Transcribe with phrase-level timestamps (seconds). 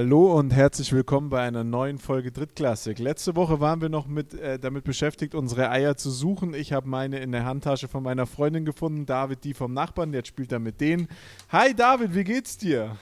[0.00, 3.00] Hallo und herzlich willkommen bei einer neuen Folge Drittklassik.
[3.00, 6.54] Letzte Woche waren wir noch mit, äh, damit beschäftigt, unsere Eier zu suchen.
[6.54, 10.28] Ich habe meine in der Handtasche von meiner Freundin gefunden, David die vom Nachbarn, jetzt
[10.28, 11.08] spielt er mit denen.
[11.50, 12.96] Hi David, wie geht's dir?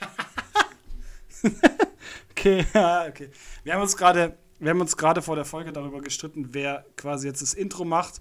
[2.32, 3.30] okay, ja, okay.
[3.62, 3.96] Wir haben uns
[4.96, 8.18] gerade, vor der Folge darüber gestritten, wer quasi jetzt das Intro macht.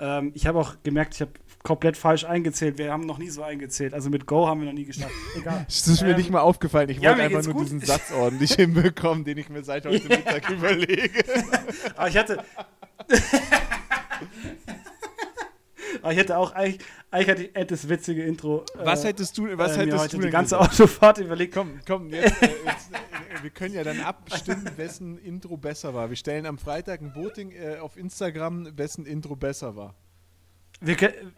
[0.00, 1.30] Ähm, ich habe auch gemerkt, ich habe
[1.62, 2.78] komplett falsch eingezählt.
[2.78, 3.94] Wir haben noch nie so eingezählt.
[3.94, 5.16] Also mit Go haben wir noch nie gestartet.
[5.36, 5.66] Egal.
[5.80, 6.88] Das ist mir ähm, nicht mal aufgefallen.
[6.88, 7.64] Ich ja, wollte einfach nur gut.
[7.64, 11.24] diesen Satz ordentlich hinbekommen, den ich mir seit heute Mittag überlege.
[11.96, 12.44] Aber ich hatte.
[16.02, 18.64] Aber ich hätte auch eigentlich, eigentlich hätte ich das witzige Intro.
[18.74, 20.80] Was äh, hättest du, was äh, hättest heute du die ganze gesagt?
[20.80, 21.54] Autofahrt überlegt?
[21.54, 26.08] Komm, komm, jetzt, äh, jetzt äh, wir können ja dann abstimmen, wessen Intro besser war.
[26.08, 29.94] Wir stellen am Freitag ein Voting äh, auf Instagram, wessen Intro besser war.
[30.80, 31.34] Wir können,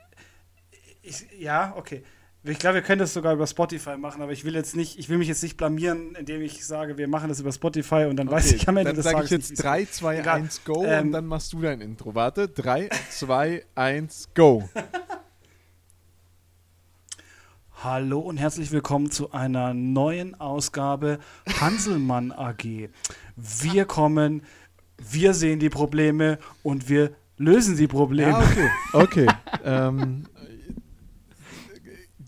[1.02, 2.02] ich, ja, okay.
[2.44, 5.08] Ich glaube, wir können das sogar über Spotify machen, aber ich will jetzt nicht, ich
[5.08, 8.26] will mich jetzt nicht blamieren, indem ich sage, wir machen das über Spotify und dann
[8.26, 9.30] okay, weiß ich am Ende dann des Tages.
[9.30, 10.40] Dann sage ich jetzt 3, 2, Egal.
[10.40, 12.16] 1, go ähm, und dann machst du dein Intro.
[12.16, 14.68] Warte, 3, 2, 1, go.
[17.84, 21.20] Hallo und herzlich willkommen zu einer neuen Ausgabe
[21.60, 22.88] Hanselmann AG.
[23.36, 24.42] Wir kommen,
[24.98, 28.30] wir sehen die Probleme und wir lösen die Probleme.
[28.30, 28.70] Ja, okay.
[28.92, 29.26] Okay.
[29.64, 30.26] ähm,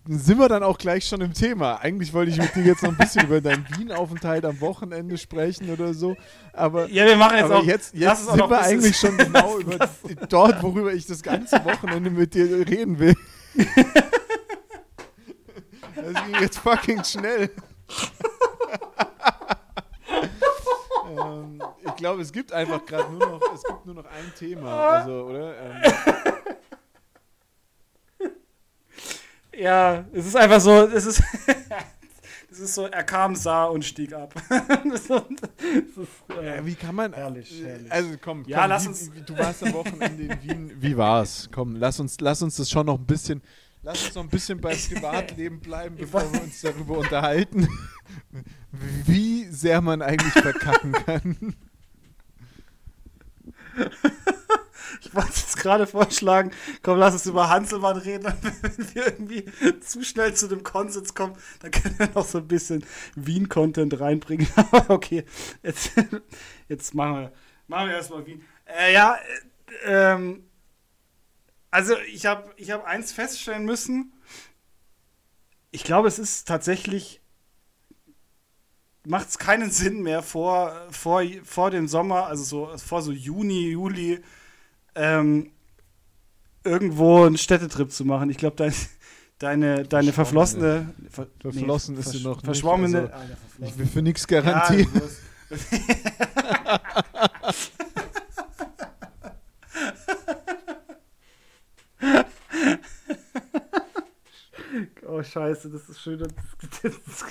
[0.07, 1.77] sind wir dann auch gleich schon im Thema.
[1.77, 5.71] Eigentlich wollte ich mit dir jetzt noch ein bisschen über deinen Wien-Aufenthalt am Wochenende sprechen
[5.71, 6.15] oder so.
[6.53, 7.63] Aber, ja, wir machen jetzt auch.
[7.63, 9.89] Jetzt, jetzt sind wir eigentlich schon genau über
[10.29, 13.15] dort, worüber ich das ganze Wochenende mit dir reden will.
[15.95, 17.49] das ging jetzt fucking schnell.
[21.09, 24.89] ähm, ich glaube, es gibt einfach gerade nur noch, es gibt nur noch ein Thema,
[24.89, 25.55] also, oder?
[25.59, 25.81] Ähm,
[29.65, 31.23] Ja, es ist einfach so, es ist,
[32.51, 34.35] es ist so, er kam, sah und stieg ab.
[34.93, 37.11] ist, äh, wie kann man.
[37.13, 37.91] Herrlich, herrlich.
[37.91, 39.11] Also komm, ja, komm, lass wie, uns.
[39.25, 40.71] Du warst am Wochenende in Wien.
[40.79, 41.49] Wie war's?
[41.51, 43.41] Komm, lass uns, lass uns das schon noch ein bisschen.
[43.81, 47.67] Lass uns noch ein bisschen beim Privatleben bleiben, bevor wir uns darüber unterhalten,
[48.71, 51.55] wie sehr man eigentlich verkacken kann.
[55.15, 58.25] Wollte jetzt gerade vorschlagen, komm, lass uns über Hanselmann reden.
[58.61, 59.45] Wenn wir irgendwie
[59.79, 64.47] zu schnell zu dem Konsens kommen, dann können wir noch so ein bisschen Wien-Content reinbringen.
[64.55, 65.23] Aber okay,
[65.63, 65.91] jetzt,
[66.67, 67.33] jetzt machen wir,
[67.67, 68.43] machen wir erstmal Wien.
[68.65, 69.17] Äh, ja,
[69.85, 70.43] äh, ähm,
[71.71, 74.13] also ich habe ich hab eins feststellen müssen.
[75.71, 77.21] Ich glaube, es ist tatsächlich
[79.05, 83.69] macht es keinen Sinn mehr vor, vor, vor dem Sommer, also so vor so Juni,
[83.69, 84.21] Juli,
[84.95, 85.51] ähm,
[86.63, 88.29] irgendwo einen Städtetrip zu machen.
[88.29, 88.73] Ich glaube, dein,
[89.39, 90.93] deine, deine verflossene.
[91.09, 93.03] Ver, Verflossen nee, ist sie noch verschwommene.
[93.03, 94.89] Nicht, also, ich will für nichts garantieren.
[94.93, 95.01] Ja,
[105.07, 106.19] oh, Scheiße, das ist schön.
[106.19, 106.29] Das,
[106.81, 107.25] das, das,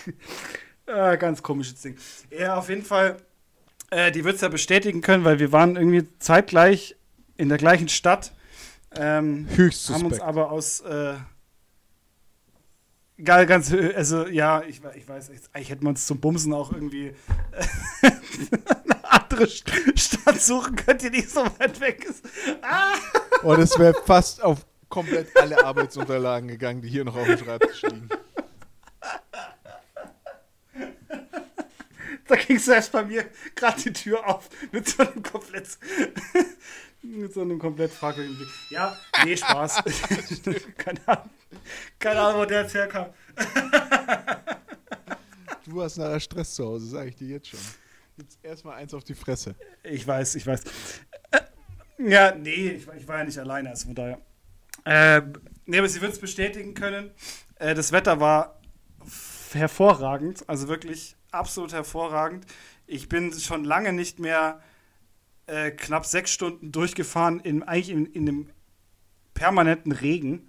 [0.86, 1.96] ah, ganz komisches Ding.
[2.30, 3.16] Ja, auf jeden Fall,
[3.90, 6.96] äh, die wird es ja bestätigen können, weil wir waren irgendwie zeitgleich
[7.36, 8.32] in der gleichen Stadt.
[8.96, 10.80] Ähm, Höchst Haben uns aber aus.
[10.80, 11.14] Äh,
[13.22, 17.14] Geil, ganz, also ja, ich, ich weiß, eigentlich hätten wir uns zum Bumsen auch irgendwie
[17.52, 18.10] äh,
[18.84, 22.24] eine andere Stadt suchen können, die nicht so weit weg ist.
[22.62, 22.94] Ah.
[23.44, 27.82] Und es wäre fast auf komplett alle Arbeitsunterlagen gegangen, die hier noch auf dem Schreibtisch
[27.82, 28.08] liegen.
[32.26, 33.24] Da ging es erst bei mir
[33.54, 35.68] gerade die Tür auf mit so einem komplett
[37.04, 38.48] mit so einem komplett fragwürdigen Blick.
[38.70, 39.82] Ja, nee, Spaß.
[40.78, 41.30] keine, Ahnung,
[41.98, 43.06] keine Ahnung, wo der jetzt herkam.
[45.66, 47.60] du hast nachher Stress zu Hause, sage ich dir jetzt schon.
[48.16, 49.54] Jetzt erstmal eins auf die Fresse.
[49.82, 50.62] Ich weiß, ich weiß.
[51.32, 51.40] Äh,
[51.98, 54.20] ja, nee, ich, ich, war ja nicht alleine, also von daher.
[54.84, 55.22] Äh,
[55.66, 57.10] nee, aber sie wird es bestätigen können.
[57.56, 58.60] Äh, das Wetter war
[59.52, 62.46] hervorragend, also wirklich absolut hervorragend.
[62.86, 64.60] Ich bin schon lange nicht mehr
[65.46, 68.50] äh, knapp sechs Stunden durchgefahren, in, eigentlich in, in einem
[69.34, 70.48] permanenten Regen.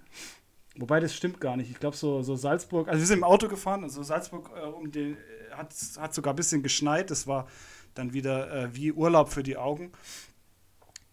[0.76, 1.70] Wobei das stimmt gar nicht.
[1.70, 4.90] Ich glaube, so, so Salzburg, also wir sind im Auto gefahren, also Salzburg äh, um
[4.90, 7.10] den, äh, hat, hat sogar ein bisschen geschneit.
[7.10, 7.46] Das war
[7.94, 9.92] dann wieder äh, wie Urlaub für die Augen.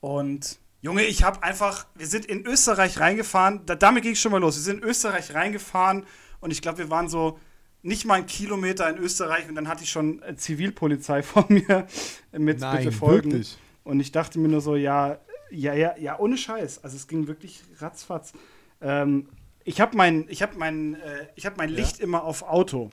[0.02, 4.34] Und Junge, ich habe einfach, wir sind in Österreich reingefahren, da, damit ging es schon
[4.34, 4.58] mal los.
[4.58, 6.06] Wir sind in Österreich reingefahren
[6.42, 7.40] und ich glaube, wir waren so
[7.84, 11.88] nicht mal einen Kilometer in Österreich und dann hatte ich schon Zivilpolizei vor mir
[12.34, 13.32] mit Nein, bitte folgen.
[13.32, 13.58] Wirklich?
[13.84, 15.20] Und ich dachte mir nur so, ja,
[15.52, 16.84] ja, ja, ja, ohne Scheiß.
[16.84, 18.34] Also es ging wirklich ratzfatz.
[18.82, 19.30] Ähm,
[19.64, 22.90] ich habe mein, ich hab mein, äh, ich hab mein Licht immer auf Auto.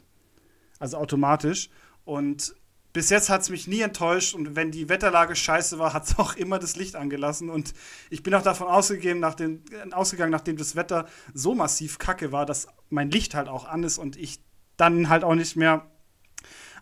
[0.78, 1.70] also automatisch.
[2.04, 2.54] Und
[2.92, 6.19] bis jetzt hat es mich nie enttäuscht und wenn die Wetterlage scheiße war, hat es
[6.19, 7.50] auch immer das Licht angelassen.
[7.50, 7.72] Und
[8.08, 12.46] ich bin auch davon ausgegangen, nach den, ausgegangen, nachdem das Wetter so massiv kacke war,
[12.46, 14.40] dass mein Licht halt auch an ist und ich
[14.76, 15.89] dann halt auch nicht mehr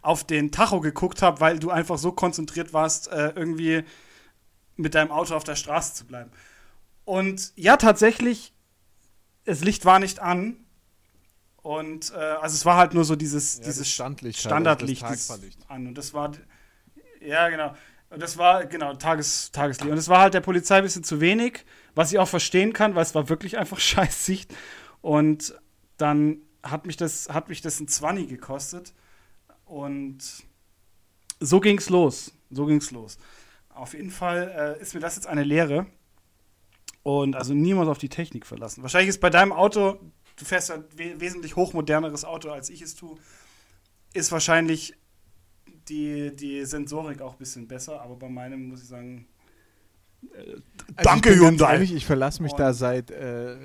[0.03, 3.85] auf den Tacho geguckt habe, weil du einfach so konzentriert warst, äh, irgendwie
[4.77, 6.31] mit deinem Auto auf der Straße zu bleiben.
[7.05, 8.53] Und ja, tatsächlich,
[9.45, 10.57] das Licht war nicht an.
[11.63, 15.59] Und äh, also es war halt nur so dieses, Ja, dieses Standlicht halt, Standardlicht Tagfahrlicht.
[15.69, 15.89] an.
[15.89, 16.33] Und das war,
[17.21, 17.75] ja genau.
[18.11, 19.91] Und das war, genau, Tages, Tageslicht.
[19.91, 22.95] Und es war halt der Polizei ein bisschen zu wenig, was ich auch verstehen kann,
[22.95, 24.55] weil es war wirklich einfach scheiß Sicht.
[25.01, 25.55] Und
[25.97, 28.95] dann hat mich das, hat mich das ein 20 gekostet.
[29.69, 30.19] Und
[31.41, 32.33] so ging's los.
[32.51, 33.19] So ging's los.
[33.71, 35.87] Auf jeden Fall äh, ist mir das jetzt eine Lehre.
[37.03, 38.83] Und also niemals auf die Technik verlassen.
[38.83, 39.99] Wahrscheinlich ist bei deinem Auto,
[40.37, 43.17] du fährst ja ein we wesentlich hochmoderneres Auto, als ich es tue,
[44.15, 44.95] ist wahrscheinlich
[45.89, 48.03] die, die Sensorik auch ein bisschen besser.
[48.03, 49.27] Aber bei meinem muss ich sagen,
[50.37, 50.61] Also
[50.97, 51.75] Danke, ich Hyundai.
[51.75, 53.57] Ehrlich, ich verlasse mich Und- da seit äh,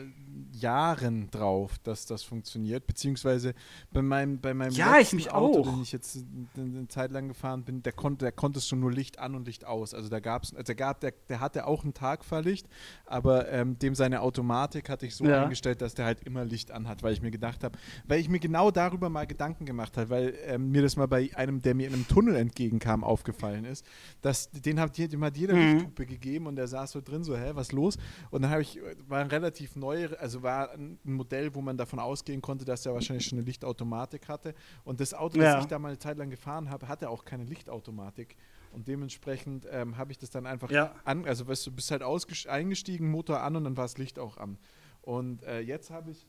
[0.51, 2.87] Jahren drauf, dass das funktioniert.
[2.87, 3.53] Beziehungsweise
[3.91, 5.73] bei meinem, bei meinem Ja, ich mich Auto, auch.
[5.73, 6.17] den ich jetzt
[6.55, 9.65] eine, Zeit lang gefahren bin, der konnte, der konntest du nur Licht an und Licht
[9.65, 9.93] aus.
[9.93, 12.67] Also da gab's, also der gab, der, der hatte auch ein Tagfahrlicht,
[13.05, 15.43] aber ähm, dem seine Automatik hatte ich so Ja.
[15.43, 17.77] eingestellt, dass der halt immer Licht anhat, weil ich mir gedacht habe,
[18.07, 21.29] weil ich mir genau darüber mal Gedanken gemacht habe, weil ähm, mir das mal bei
[21.35, 23.85] einem, der mir in einem Tunnel entgegenkam, aufgefallen ist,
[24.21, 25.59] dass den hat, dem hat jeder Mhm.
[25.73, 27.97] Lichthupe gegeben und der saß so drin, so, hä, was los?
[28.31, 31.99] Und dann habe ich, war ein relativ neu, also war ein Modell, wo man davon
[31.99, 34.55] ausgehen konnte, dass der wahrscheinlich schon eine Lichtautomatik hatte.
[34.83, 35.53] Und das Auto, Ja.
[35.55, 38.35] das ich da mal eine Zeit lang gefahren habe, hatte auch keine Lichtautomatik.
[38.71, 40.95] Und dementsprechend ähm, habe ich das dann einfach Ja.
[41.05, 42.01] an, also weißt du, bist halt
[42.47, 44.57] eingestiegen, Motor an und dann war das Licht auch an.
[45.03, 46.25] Und äh, jetzt habe ich,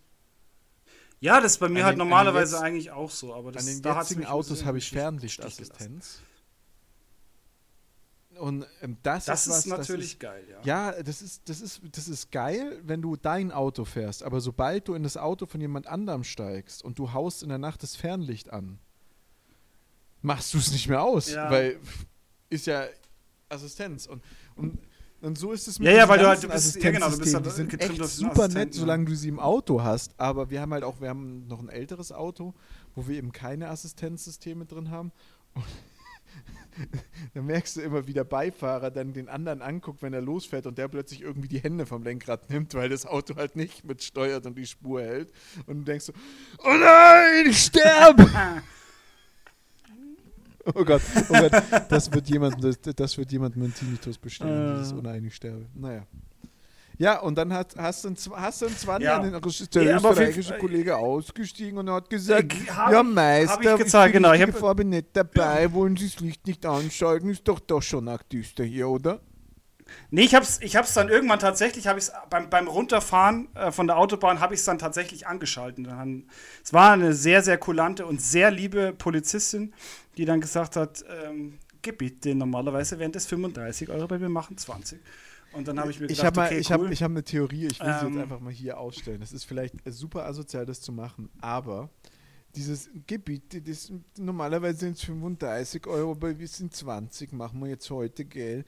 [1.21, 3.33] ja, das ist bei mir halt den- normalerweise jetzt- eigentlich auch so.
[3.35, 4.91] Aber das, an den da jetzigen Autos habe ich.
[4.91, 6.21] Fernlichtassistenz.
[8.39, 10.91] Und ähm, das, Das ist was, ist natürlich das geil, ja.
[10.93, 14.89] Ja, das ist, das, ist, das ist geil, wenn du dein Auto fährst, aber sobald
[14.89, 17.97] du in das Auto von jemand anderem steigst und du haust in der Nacht das
[17.97, 18.79] Fernlicht an,
[20.23, 21.51] machst du es nicht mehr aus, Ja.
[21.51, 21.79] weil
[22.51, 22.85] ist ja
[23.49, 24.07] Assistenz.
[24.07, 24.23] Und,
[24.57, 24.79] und,
[25.21, 27.19] und so ist es Ja, ja, diesen weil du halt- du bist- ja, genau, du
[27.19, 28.81] bist halt Die sind echt super Assistenten, nett, ja.
[28.81, 31.69] solange du sie im Auto hast, aber wir haben halt auch, wir haben noch ein
[31.69, 32.55] älteres Auto,
[32.95, 35.13] wo wir eben keine Assistenzsysteme drin haben.
[35.55, 35.65] Und
[37.35, 40.79] da merkst du immer, wie der Beifahrer dann den anderen anguckt, wenn er losfährt und
[40.79, 44.57] der plötzlich irgendwie die Hände vom Lenkrad nimmt, weil das Auto halt nicht mitsteuert und
[44.57, 45.33] die Spur hält.
[45.67, 46.13] Und du denkst so,
[46.65, 48.27] oh nein, ich sterbe!
[50.75, 51.53] oh Gott, oh Gott,
[51.89, 55.67] das wird jemand, das, das wird jemand mit Tinnitus bestellen, dieses nein, ich sterbe.
[55.75, 56.07] Naja.
[56.99, 59.19] Ja, und dann hat, hast du einen, hast du einen 20 Ja.
[59.19, 64.13] den der Ja, österreichische Kollege ausgestiegen und hat gesagt, hab ja ich- Meister, ich bin
[64.13, 67.59] genau, ich richtige hab- Farbe nicht dabei, wollen Sie das Licht nicht anschalten, ist doch
[67.61, 69.21] doch schon arg düster hier, oder?
[70.11, 73.87] Nee, ich hab's, ich hab's dann irgendwann tatsächlich, habe ich beim, beim Runterfahren äh, von
[73.87, 75.85] der Autobahn, habe ich es dann tatsächlich angeschalten.
[75.85, 76.29] Dann,
[76.63, 79.75] es war eine sehr, sehr kulante und sehr liebe Polizistin,
[80.17, 84.57] die dann gesagt hat, ähm, gib bitte, normalerweise wären das 35 Euro, aber wir machen
[84.57, 85.01] 20.
[85.55, 86.87] Und dann habe ich mir Ich gedacht, habe okay, ich cool.
[86.87, 88.13] hab, ich hab eine Theorie, ich will sie Ähm.
[88.15, 89.21] jetzt einfach mal hier ausstellen.
[89.21, 91.91] Das ist vielleicht super asozial, das zu machen, aber
[92.57, 97.91] dieses Gebiet, das, normalerweise sind es 35 Euro, aber wir sind 20, machen wir jetzt
[97.91, 98.65] heute, gell?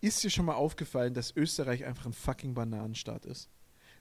[0.00, 3.48] Ist dir schon mal aufgefallen, dass Österreich einfach ein fucking Bananenstaat ist?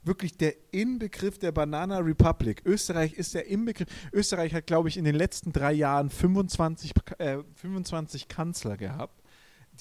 [0.03, 2.63] Wirklich der Inbegriff der Banana Republic.
[2.65, 3.88] Österreich ist der Inbegriff.
[4.12, 9.20] Österreich hat, glaube ich, in den letzten drei Jahren 25, äh, 25 Kanzler gehabt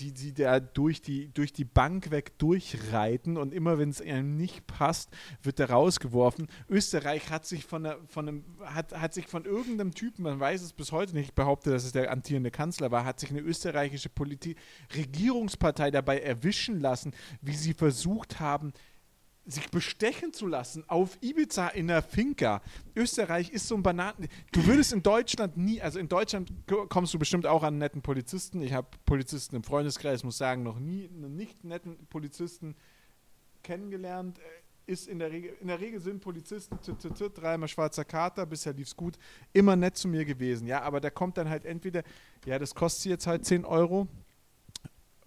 [0.00, 4.36] die, die da durch die, durch die Bank weg durchreiten und immer wenn es ihnen
[4.36, 5.10] nicht passt,
[5.42, 6.48] wird er rausgeworfen.
[6.68, 10.62] Österreich hat sich von, einer, von einem, hat, hat sich von irgendeinem Typen, man weiß
[10.62, 13.40] es bis heute nicht, ich behaupte, dass es der amtierende Kanzler war, hat sich eine
[13.40, 14.56] österreichische Politik,
[14.96, 18.72] Regierungspartei dabei erwischen lassen, wie sie versucht haben,
[19.50, 22.62] sich bestechen zu lassen auf Ibiza in der Finca.
[22.94, 24.28] Österreich ist so ein Bananen.
[24.52, 26.52] Du würdest in Deutschland nie, also in Deutschland
[26.88, 28.62] kommst du bestimmt auch an netten Polizisten.
[28.62, 32.76] Ich habe Polizisten im Freundeskreis, muss sagen, noch nie einen nicht netten Polizisten
[33.62, 34.38] kennengelernt.
[34.38, 34.42] Äh,
[34.92, 38.44] Ist in der Regel, in der Regel sind Polizisten t -t -t, dreimal schwarzer Kater,
[38.46, 39.18] bisher lief's gut,
[39.52, 40.66] immer nett zu mir gewesen.
[40.66, 42.02] Ja, aber da kommt dann halt entweder,
[42.44, 44.08] ja, das kostet jetzt halt 10 Euro,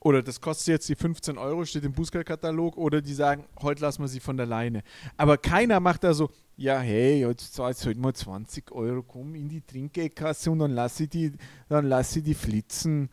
[0.03, 4.03] oder das kostet jetzt die 15 Euro, steht im Bußgeldkatalog, oder die sagen, heute lassen
[4.03, 4.83] wir sie von der Leine.
[5.15, 9.33] Aber keiner macht da so, ja, hey, jetzt zahlst du halt mal 20 Euro, komm
[9.35, 11.31] in die Trinkgeldkasse und dann lass ich die,
[11.69, 13.09] dann lass ich die flitzen.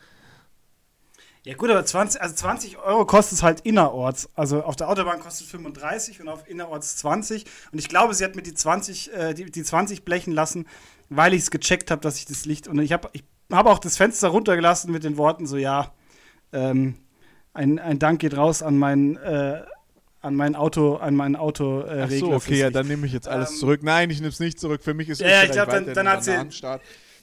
[1.44, 4.28] Ja gut, aber 20, also 20 Euro kostet es halt innerorts.
[4.35, 7.47] Also auf der Autobahn kostet es 35 und auf innerorts 20.
[7.73, 10.66] Und ich glaube, sie hat mir die 20, äh, die, die 20 blechen lassen,
[11.09, 12.68] weil ich es gecheckt habe, dass ich das Licht.
[12.68, 15.94] Und ich habe ich hab auch das Fenster runtergelassen mit den Worten so, ja,
[16.52, 16.95] ähm,
[17.52, 19.62] ein, ein Dank geht raus an mein, äh,
[20.23, 23.26] an mein Auto, an meinen Auto äh, Ach so, okay, ja, dann nehme ich jetzt
[23.28, 23.83] alles Ähm, zurück.
[23.83, 24.83] Nein, ich nehme es nicht zurück.
[24.85, 26.30] Für mich ist Ja, ja, ich Österreich glaub, dann- dann ein hat sie-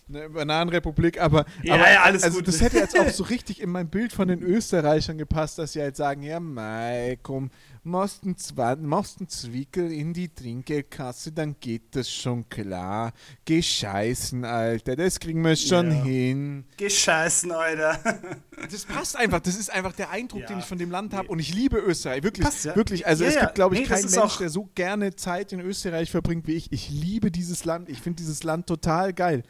[0.09, 2.47] Eine Bananenrepublik, aber, Ja, aber ja, alles also gut.
[2.47, 5.81] das hätte jetzt auch so richtig in mein Bild von den Österreichern gepasst, dass sie
[5.81, 7.49] halt sagen, ja, mei, komm,
[7.83, 13.11] machst einen, einen Zwickel in die Trinkgeldkasse, dann geht das schon klar.
[13.45, 16.03] Geh scheißen, Alter, das kriegen wir schon Ja.
[16.03, 16.65] hin.
[16.77, 17.99] Gescheißen, Alter.
[18.71, 19.39] Das passt einfach.
[19.39, 21.27] Das ist einfach der Eindruck, den ich von dem Land habe.
[21.27, 22.23] Und ich liebe Österreich.
[22.23, 22.43] Wirklich.
[22.43, 22.65] Passt.
[22.75, 23.05] Wirklich.
[23.05, 26.47] Also es gibt, glaube ich, Nee, keinen Mensch, der so gerne Zeit in Österreich verbringt
[26.47, 26.71] wie ich.
[26.71, 27.87] Ich liebe dieses Land.
[27.87, 29.43] Ich finde dieses Land total geil.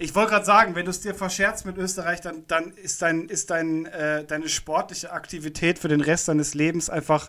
[0.00, 3.26] Ich wollte gerade sagen, wenn du es dir verscherzt mit Österreich, dann, dann ist, dein,
[3.28, 7.28] ist dein, äh, deine sportliche Aktivität für den Rest deines Lebens einfach,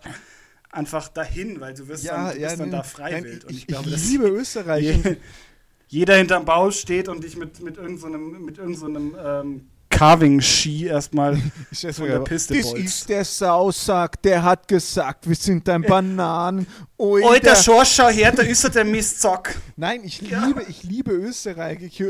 [0.71, 3.43] einfach dahin, weil du wirst dann, du bist dann da freiwillig.
[3.49, 4.83] Ich, ich, glaube, ich liebe Österreich.
[4.83, 5.17] je,
[5.89, 11.35] jeder hinterm Bau steht und dich mit, mit irgendeinem so irgend so ähm, Carving-Ski erstmal
[11.73, 12.85] von der Piste das bolzt.
[12.85, 16.65] ist der Sausack, der hat gesagt, wir sind ein Bananen.
[16.97, 19.49] Oi, Alter, der- schau, schau her, da ist er der Mistzock.
[19.75, 20.45] Nein, ich Ja.
[20.45, 21.81] liebe, ich liebe Österreich.
[21.81, 22.01] Ich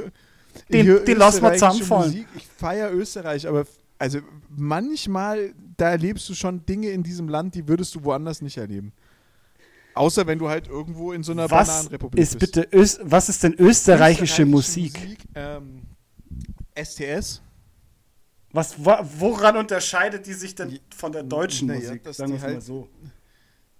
[0.72, 2.12] Den- den lassen wir österreichische zusammenfallen.
[2.12, 2.28] Musik.
[2.36, 3.66] Ich feiere Österreich, aber
[4.00, 8.58] also manchmal, da erlebst du schon Dinge in diesem Land, die würdest du woanders nicht
[8.58, 8.94] erleben.
[9.94, 12.54] Außer wenn du halt irgendwo in so einer Was Bananenrepublik ist bist.
[12.54, 15.18] bitte, Ös was ist denn österreichische Musik?
[15.36, 15.82] ähm,
[16.76, 17.42] STS.
[18.54, 22.02] Was, wo- woran unterscheidet die sich denn von der deutschen Naja, Musik?
[22.14, 22.90] Sagen wir es mal halt- so.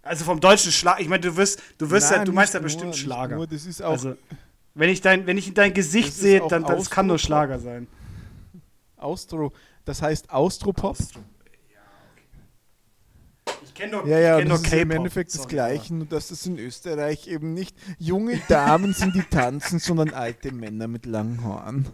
[0.02, 1.00] Also vom deutschen Schlag.
[1.00, 3.36] Ich meine, du wirst, du wirst ja, Nein, du meinst ja bestimmt Schlager.
[3.36, 4.16] Nur, das ist auch also,
[4.74, 7.20] wenn ich dein, wenn ich in dein Gesicht Das sehe, dann das kann nur.
[7.20, 7.88] Schlager sein.
[8.98, 9.52] Austro.
[9.86, 10.98] Das heißt Austropop.
[13.64, 14.92] Ich kenne nur, Ja, ja, kenn das ist im.
[14.92, 19.24] Endeffekt das Sorry, Gleiche, nur dass es in Österreich eben nicht junge Damen sind, die
[19.24, 21.88] tanzen, sondern alte Männer mit langen Haaren.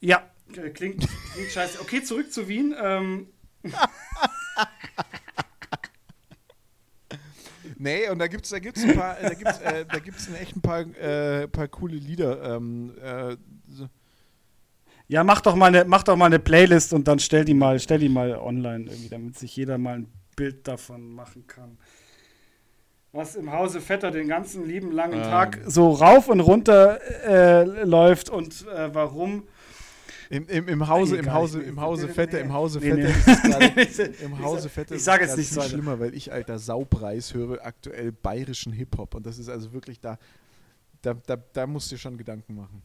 [0.00, 0.22] Ja,
[0.52, 1.80] klingt, klingt scheiße.
[1.80, 2.74] Okay, zurück zu Wien.
[2.80, 3.26] Ähm,
[7.80, 10.60] Nee, und da gibt's, da gibt's ein paar, da gibt's, äh, da gibt's echt ein
[10.60, 12.56] paar, äh, paar coole Lieder.
[12.56, 13.36] Ähm, äh,
[13.68, 13.88] so.
[15.06, 17.78] ja, mach doch, mal eine, mach doch mal eine Playlist und dann stell die mal,
[17.78, 21.78] stell die mal online irgendwie, damit sich jeder mal ein Bild davon machen kann.
[23.12, 25.22] Was im Hause Vetter den ganzen lieben langen Ähm.
[25.22, 29.44] Tag so rauf und runter äh, läuft und äh, warum.
[30.30, 32.42] Im, im, Im Hause, im Egal, Hause, im Hause nee, Vetter, nee.
[32.42, 33.02] im Hause nee.
[33.82, 35.68] ist es im Hause Vetter ich ist sag es gerade nichts viel weiter.
[35.70, 40.18] schlimmer, weil ich alter Saupreis höre aktuell bayerischen Hip-Hop und das ist also wirklich da,
[41.00, 42.82] da, da, da musst du dir schon Gedanken machen.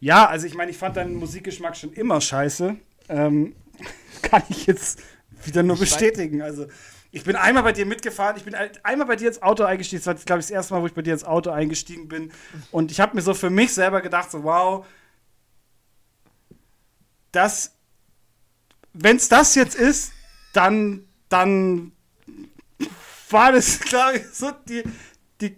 [0.00, 2.76] Ja, also ich meine, ich fand deinen Musikgeschmack schon immer scheiße.
[3.08, 3.54] Ähm,
[4.22, 5.00] kann ich jetzt
[5.44, 6.42] wieder nur Ich bestätigen.
[6.42, 6.66] Also
[7.10, 10.00] ich bin einmal bei dir mitgefahren, ich bin ein- einmal bei dir ins Auto eingestiegen.
[10.00, 12.32] Das war, glaube ich, das erste Mal, wo ich bei dir ins Auto eingestiegen bin.
[12.70, 14.84] Und ich habe mir so für mich selber gedacht, so wow,
[17.32, 17.74] das,
[18.92, 20.12] wenn es das jetzt ist,
[20.52, 21.92] dann, dann
[23.30, 24.82] war das, glaube ich, so die,
[25.40, 25.56] die,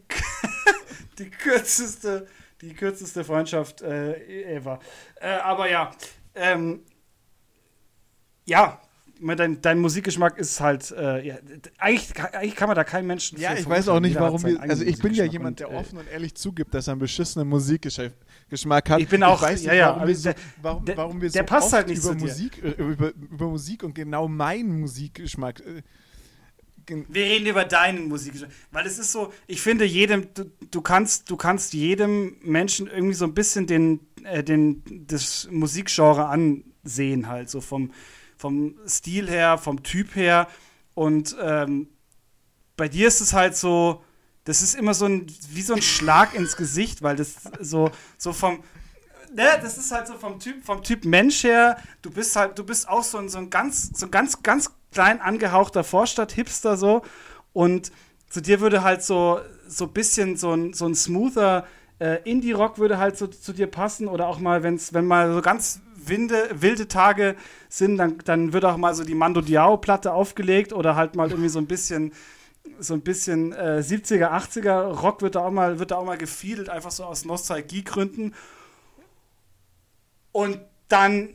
[1.18, 2.28] die kürzeste,
[2.60, 4.78] die kürzeste Freundschaft äh, ever.
[5.16, 5.90] Äh, aber ja,
[6.34, 6.82] ähm,
[8.44, 8.80] ja,
[9.22, 11.34] dein, dein Musikgeschmack ist halt, äh, ja,
[11.78, 14.60] eigentlich, eigentlich kann man da keinen Menschen Ja, ich weiß auch nicht, warum wir.
[14.62, 17.48] Also ich bin ja jemand, der äh, offen und ehrlich zugibt, dass er einen beschissenen
[17.48, 19.00] Musikgeschmack hat.
[19.00, 21.20] Ich bin auch- weiß nicht, ja, ja, warum aber wir so, der- warum, der- warum
[21.20, 22.14] wir der so passt oft halt nicht über.
[22.14, 25.60] Musik, äh, über, über Musik und genau meinen Musikgeschmack.
[25.60, 25.82] Äh,
[27.08, 28.50] Wir reden über deinen Musikgeschmack.
[28.72, 33.14] Weil es ist so, ich finde, jedem, du, du, kannst, du kannst jedem Menschen irgendwie
[33.14, 37.92] so ein bisschen den, äh, den, das Musikgenre ansehen, halt, so vom,
[38.40, 40.48] vom Stil her, vom Typ her.
[40.94, 41.88] Und ähm,
[42.76, 44.02] bei dir ist es halt so,
[44.44, 48.32] das ist immer so ein, wie so ein Schlag ins Gesicht, weil das so, so
[48.32, 48.64] vom,
[49.34, 52.64] ne, das ist halt so vom Typ, vom Typ Mensch her, du bist halt, du
[52.64, 57.02] bist auch so ein, so ein ganz, so ein ganz, ganz klein angehauchter Vorstadt-Hipster so.
[57.52, 57.92] Und
[58.30, 61.66] zu dir würde halt so, so ein bisschen so ein, so ein smoother
[61.98, 64.08] äh, Indie-Rock würde halt so zu dir passen.
[64.08, 67.36] Oder auch mal, wenn's, wenn mal so ganz winde, wilde Tage
[67.68, 71.48] sind, dann, dann wird auch mal so die Mando Diao-Platte aufgelegt oder halt mal irgendwie
[71.48, 72.12] so ein bisschen
[72.78, 76.18] so ein bisschen äh, 70er, 80er Rock wird da auch mal, wird da auch mal
[76.18, 78.34] gefiedelt, einfach so aus Nostalgiegründen.
[80.32, 81.30] Und dann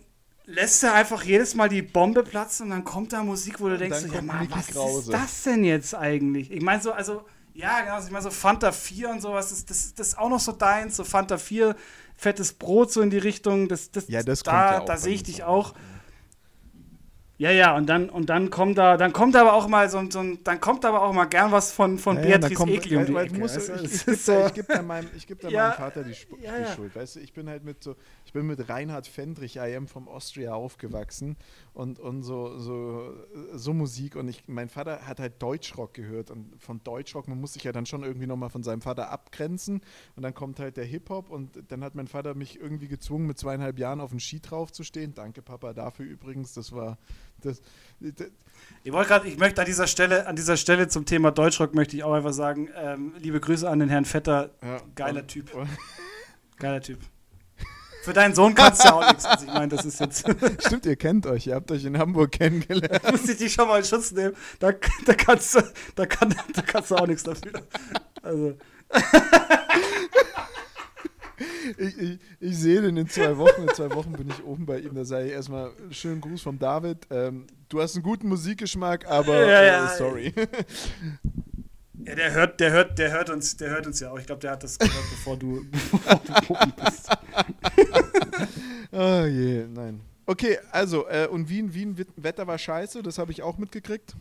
[0.46, 3.78] lässt er einfach jedes Mal die Bombe platzen und dann kommt da Musik, wo du
[3.78, 5.12] denkst, dann so, ja, Mann, was Krause.
[5.12, 6.52] ist das denn jetzt eigentlich?
[6.52, 9.94] Ich meine so, also Ja, genau, ich meine so Fanta 4 und sowas, das, das,
[9.96, 11.76] das ist auch noch so deins, so Fanta 4,
[12.18, 15.24] fettes Brot so in die Richtung, das, das, ja, das da, ja da sehe ich
[15.24, 15.74] dich auch.
[17.38, 20.24] Ja, ja, und dann, und dann kommt da, dann kommt aber auch mal so, so
[20.46, 23.14] dann kommt aber auch mal gern was von, von ja, Beatrice kommt, Egli um die
[23.14, 23.38] Ecke.
[23.38, 23.74] Musst, weißt du?
[23.74, 26.12] ich, ich, ich, so- ich gebe da, meinem, ich geb da Ja, meinem Vater die,
[26.16, 26.74] Sp ja, die ja.
[26.74, 26.96] Schuld.
[26.96, 30.08] Weißt du, ich bin halt mit so, ich bin mit Reinhard Fendrich, I am from
[30.08, 31.36] Austria aufgewachsen
[31.76, 33.14] und, und so, so,
[33.54, 37.54] so Musik und ich, mein Vater hat halt Deutschrock gehört und von Deutschrock, man muss
[37.54, 39.82] sich ja dann schon irgendwie nochmal von seinem Vater abgrenzen
[40.16, 43.38] und dann kommt halt der Hip-Hop und dann hat mein Vater mich irgendwie gezwungen, mit
[43.38, 45.14] zweieinhalb Jahren auf den Ski drauf zu stehen.
[45.14, 46.98] Danke Papa dafür übrigens, das war,
[47.42, 47.62] das,
[48.00, 48.28] das
[48.84, 51.98] Ich wollte gerade, ich möchte an dieser Stelle, an dieser Stelle zum Thema Deutschrock möchte
[51.98, 55.54] ich auch einfach sagen, ähm, liebe Grüße an den Herrn Vetter, ja, Geiler und- Typ.
[55.54, 55.70] und-
[56.58, 57.00] geiler Typ.
[58.06, 59.26] Für deinen Sohn kannst du ja auch nichts.
[59.26, 60.26] Also ich meine, das ist jetzt,
[60.66, 63.02] Stimmt, ihr kennt euch, ihr habt euch in Hamburg kennengelernt.
[63.12, 64.36] muss ich dich schon mal in Schutz nehmen.
[64.60, 64.72] Da,
[65.06, 65.62] da kannst du,
[65.96, 67.52] da, kann, da kannst du auch nichts dafür.
[68.22, 68.54] Also,
[71.78, 73.64] Ich, ich, ich sehe den in zwei Wochen.
[73.64, 74.94] In zwei Wochen bin ich oben bei ihm.
[74.94, 77.08] Da sage ich erstmal schönen Gruß vom David.
[77.10, 79.86] Ähm, du hast einen guten Musikgeschmack, aber Ja, ja.
[79.94, 80.34] äh, sorry.
[82.06, 84.20] Ja, der hört, der hört, der hört uns, der hört uns ja auch.
[84.20, 87.10] Ich glaube, der hat das gehört, bevor du, bevor du Puppen bist.
[88.92, 90.02] oh je, nein.
[90.28, 94.16] Okay, also, äh, und Wien, Wien, Wetter war scheiße, das habe ich auch mitgekriegt.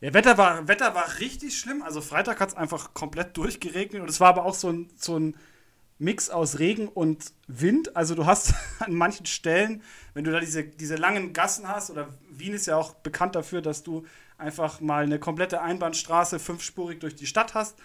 [0.00, 1.82] Ja, Wetter war, Wetter war richtig schlimm.
[1.82, 5.18] Also Freitag hat es einfach komplett durchgeregnet und es war aber auch so ein, so
[5.18, 5.34] ein
[5.98, 7.96] Mix aus Regen und Wind.
[7.96, 9.82] Also du hast an manchen Stellen,
[10.14, 13.60] wenn du da diese, diese langen Gassen hast, oder Wien ist ja auch bekannt dafür,
[13.60, 14.06] dass du
[14.38, 17.78] einfach mal eine komplette Einbahnstraße fünfspurig durch die Stadt hast,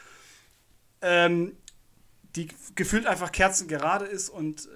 [1.02, 1.58] ähm,
[2.36, 4.70] die gefühlt einfach kerzengerade ist und äh,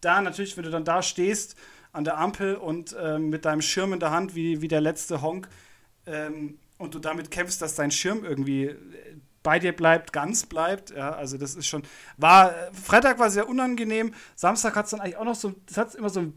[0.00, 1.56] da natürlich, wenn du dann da stehst
[1.92, 5.22] an der Ampel und ähm, mit deinem Schirm in der Hand, wie, wie der letzte
[5.22, 5.48] Honk,
[6.06, 8.76] ähm, und du damit kämpfst, dass dein Schirm irgendwie äh,
[9.42, 10.90] bei dir bleibt, ganz bleibt.
[10.90, 11.82] Ja, also das ist schon.
[12.16, 14.12] War, äh, Freitag war sehr unangenehm.
[14.34, 15.54] Samstag hat es dann eigentlich auch noch so.
[15.68, 16.32] Es hat immer so.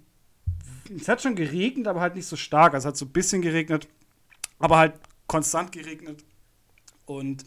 [0.95, 2.73] Es hat schon geregnet, aber halt nicht so stark.
[2.73, 3.87] Also es hat so ein bisschen geregnet,
[4.59, 4.93] aber halt
[5.27, 6.23] konstant geregnet.
[7.05, 7.43] Und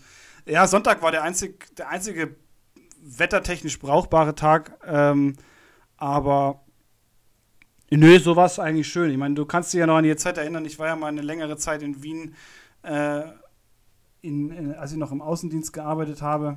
[0.47, 2.37] ja, Sonntag war der, einzig, der einzige
[3.01, 4.79] wettertechnisch brauchbare Tag.
[4.85, 5.37] Ähm,
[5.97, 6.63] aber
[7.95, 9.11] Nö, so war es eigentlich schön.
[9.11, 10.65] Ich meine, du kannst dich ja noch an die Zeit erinnern.
[10.65, 12.35] Ich war ja mal eine längere Zeit in Wien,
[12.83, 13.21] äh,
[14.23, 16.57] in, in, als ich noch im Außendienst gearbeitet habe.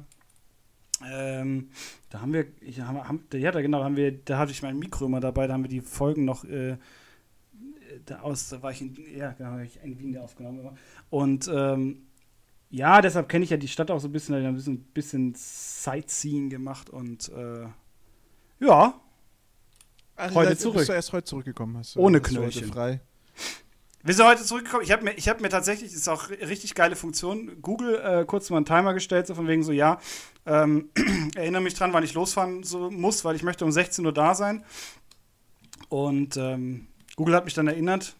[1.05, 1.71] Ähm,
[2.09, 4.79] da haben wir, ich, haben, haben, ja, da genau, haben wir, da hatte ich mein
[4.79, 6.77] Mikro immer dabei, da haben wir die Folgen noch äh,
[8.11, 10.73] aus, da war ich in, ja, da habe ich in Wien aufgenommen immer.
[11.09, 12.01] Und ähm,
[12.69, 14.77] ja, deshalb kenne ich ja die Stadt auch so ein bisschen, da hab ich ein
[14.77, 17.67] bisschen, bisschen Sightseeing gemacht und äh,
[18.59, 18.99] ja,
[20.17, 20.77] Ach, Heute zurück.
[20.77, 21.75] Bist du erst heute zurückgekommen?
[21.77, 22.71] Hast du, Ohne Knöllchen.
[22.71, 23.01] frei.
[24.01, 24.83] Wir sind heute zurückgekommen.
[24.83, 27.95] Ich habe mir, ich hab mir tatsächlich, das ist auch ri- richtig geile Funktion, Google
[28.01, 29.99] äh, kurz mal einen Timer gestellt, so von wegen so, ja,
[30.45, 30.89] ähm,
[31.35, 34.35] erinnere mich dran, wann ich losfahren so muss, weil ich möchte um 16 Uhr da
[34.35, 34.63] sein.
[35.89, 38.15] Und ähm, Google hat mich dann erinnert,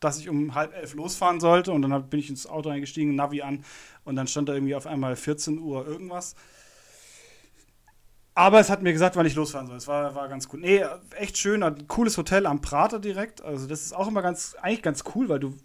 [0.00, 3.42] dass ich um halb elf losfahren sollte und dann bin ich ins Auto eingestiegen, Navi
[3.42, 3.64] an
[4.04, 6.34] und dann stand da irgendwie auf einmal 14 Uhr irgendwas.
[8.34, 9.76] Aber es hat mir gesagt, wann ich losfahren soll.
[9.76, 10.60] Es war, war ganz cool.
[10.60, 10.84] Nee,
[11.16, 11.62] echt schön.
[11.62, 13.42] Ein cooles Hotel am Prater direkt.
[13.42, 15.56] Also, das ist auch immer ganz, eigentlich ganz cool, weil du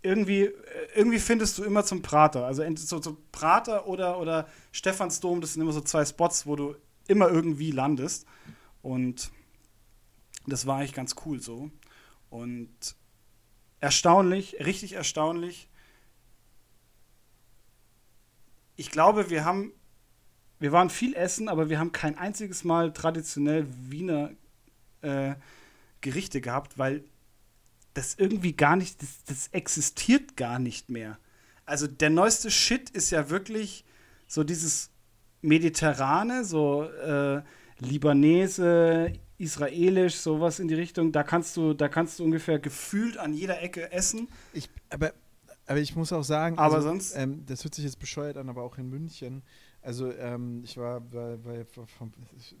[0.00, 0.50] irgendwie,
[0.94, 2.46] irgendwie findest du immer zum Prater.
[2.46, 6.54] Also, entweder so, so Prater oder, oder Stephansdom, das sind immer so zwei Spots, wo
[6.54, 6.76] du
[7.08, 8.26] immer irgendwie landest.
[8.80, 9.32] Und
[10.46, 11.70] das war eigentlich ganz cool so.
[12.34, 12.96] Und
[13.78, 15.68] erstaunlich, richtig erstaunlich.
[18.74, 19.72] Ich glaube, wir haben
[20.58, 24.32] wir waren viel essen, aber wir haben kein einziges Mal traditionell Wiener
[25.02, 25.36] äh,
[26.00, 27.04] Gerichte gehabt, weil
[27.92, 31.20] das irgendwie gar nicht, das, das existiert gar nicht mehr.
[31.66, 33.84] Also der neueste Shit ist ja wirklich
[34.26, 34.90] so dieses
[35.40, 37.42] Mediterrane, so äh,
[37.78, 41.12] Libanese, Israelisch, sowas in die Richtung.
[41.12, 44.28] Da kannst du, da kannst du ungefähr gefühlt an jeder Ecke essen.
[44.52, 45.12] Ich, aber,
[45.66, 48.48] aber ich muss auch sagen, Aber also, sonst- ähm, das hört sich jetzt bescheuert an,
[48.48, 49.42] aber auch in München.
[49.82, 52.56] Also ähm, ich war, war, war, war, vom- ich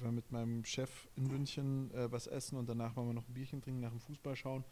[0.00, 3.34] war mit meinem Chef in München äh, was essen und danach waren wir noch ein
[3.34, 4.64] Bierchen trinken nach dem Fußball schauen.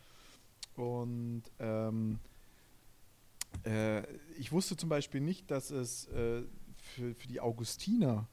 [0.77, 2.19] Und ähm,
[3.65, 4.03] äh,
[4.39, 6.43] ich wusste zum Beispiel nicht, dass es äh,
[6.95, 8.29] für, für die Augustiner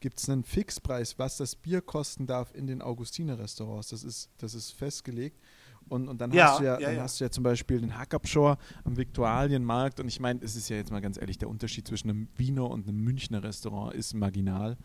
[0.00, 3.88] gibt es einen Fixpreis, was das Bier kosten darf in den Augustiner-Restaurants.
[3.88, 5.40] Das ist, das ist festgelegt.
[5.88, 7.02] Und, und dann, Ja, hast du ja, ja, dann ja.
[7.02, 10.00] hast du ja zum Beispiel den Hackabschor am Viktualienmarkt.
[10.00, 12.68] Und ich meine, es ist ja jetzt mal ganz ehrlich, der Unterschied zwischen einem Wiener
[12.70, 14.76] und einem Münchner Restaurant ist marginal.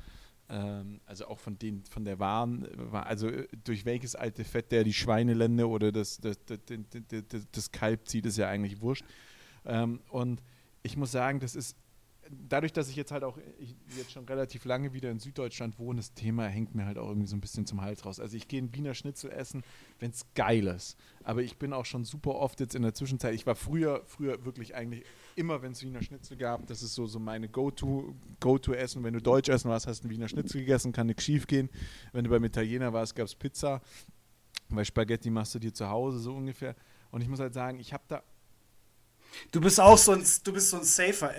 [0.50, 4.72] Ähm, also auch von, den, von der Waren, äh, also äh, durch welches alte Fett
[4.72, 8.82] der die Schweinelende oder das, das, das, das, das, das Kalb zieht, ist ja eigentlich
[8.82, 9.06] wurscht.
[9.66, 10.44] Ähm, und
[10.84, 11.78] ich muss sagen, das ist
[12.30, 13.38] dadurch, dass ich jetzt halt auch
[13.98, 17.28] jetzt schon relativ lange wieder in Süddeutschland wohne, das Thema hängt mir halt auch irgendwie
[17.28, 18.20] so ein bisschen zum Hals raus.
[18.20, 19.64] Also ich gehe ein Wiener Schnitzel essen,
[20.00, 20.98] wenn es geil ist.
[21.24, 23.34] Aber ich bin auch schon super oft jetzt in der Zwischenzeit.
[23.34, 25.04] Ich war früher, früher wirklich eigentlich
[25.36, 29.04] immer, wenn es Wiener Schnitzel gab, das ist so, so meine Go-To, Go-To-Essen.
[29.04, 31.70] Wenn du Deutsch essen warst, hast du Wiener Schnitzel gegessen, kann nichts schief gehen.
[32.14, 33.82] Wenn du beim Italiener warst, gab es Pizza.
[34.70, 36.76] Weil Spaghetti machst du dir zu Hause so ungefähr.
[37.12, 38.24] Und ich muss halt sagen, ich habe da
[39.52, 41.36] Du bist auch so ein, so ein safer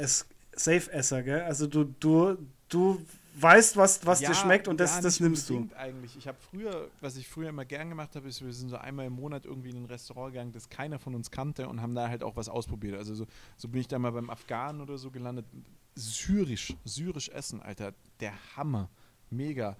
[0.55, 1.43] Safe-Esser, gell?
[1.43, 2.37] Also du, du,
[2.69, 3.01] du
[3.35, 5.69] weißt, was, was ja, dir schmeckt und das, das nimmst du.
[5.77, 6.17] eigentlich.
[6.17, 9.07] Ich habe früher, was ich früher immer gern gemacht habe, ist, wir sind so einmal
[9.07, 12.09] im Monat irgendwie in ein Restaurant gegangen, das keiner von uns kannte und haben da
[12.09, 12.97] halt auch was ausprobiert.
[12.97, 15.47] Also so, so bin ich da mal beim Afghanen oder so gelandet.
[15.95, 17.93] Syrisch, syrisch essen, Alter.
[18.21, 18.88] Der Hammer.
[19.31, 19.77] Mega.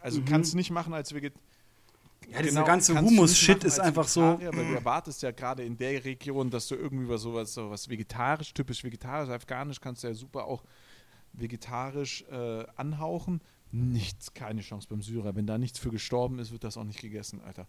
[0.00, 0.26] Also mhm.
[0.26, 1.45] kannst du nicht machen als Vegetarier
[2.28, 4.38] ja, dieser genau, ganze Humus-Shit ist einfach so.
[4.40, 8.52] Weil du erwartest ja gerade in der Region, dass du irgendwie was sowas, sowas vegetarisch,
[8.52, 10.64] typisch vegetarisch, afghanisch kannst du ja super auch
[11.32, 13.40] vegetarisch äh, anhauchen.
[13.72, 15.34] Nichts, keine Chance beim Syrer.
[15.34, 17.66] Wenn da nichts für gestorben ist, wird das auch nicht gegessen, Alter.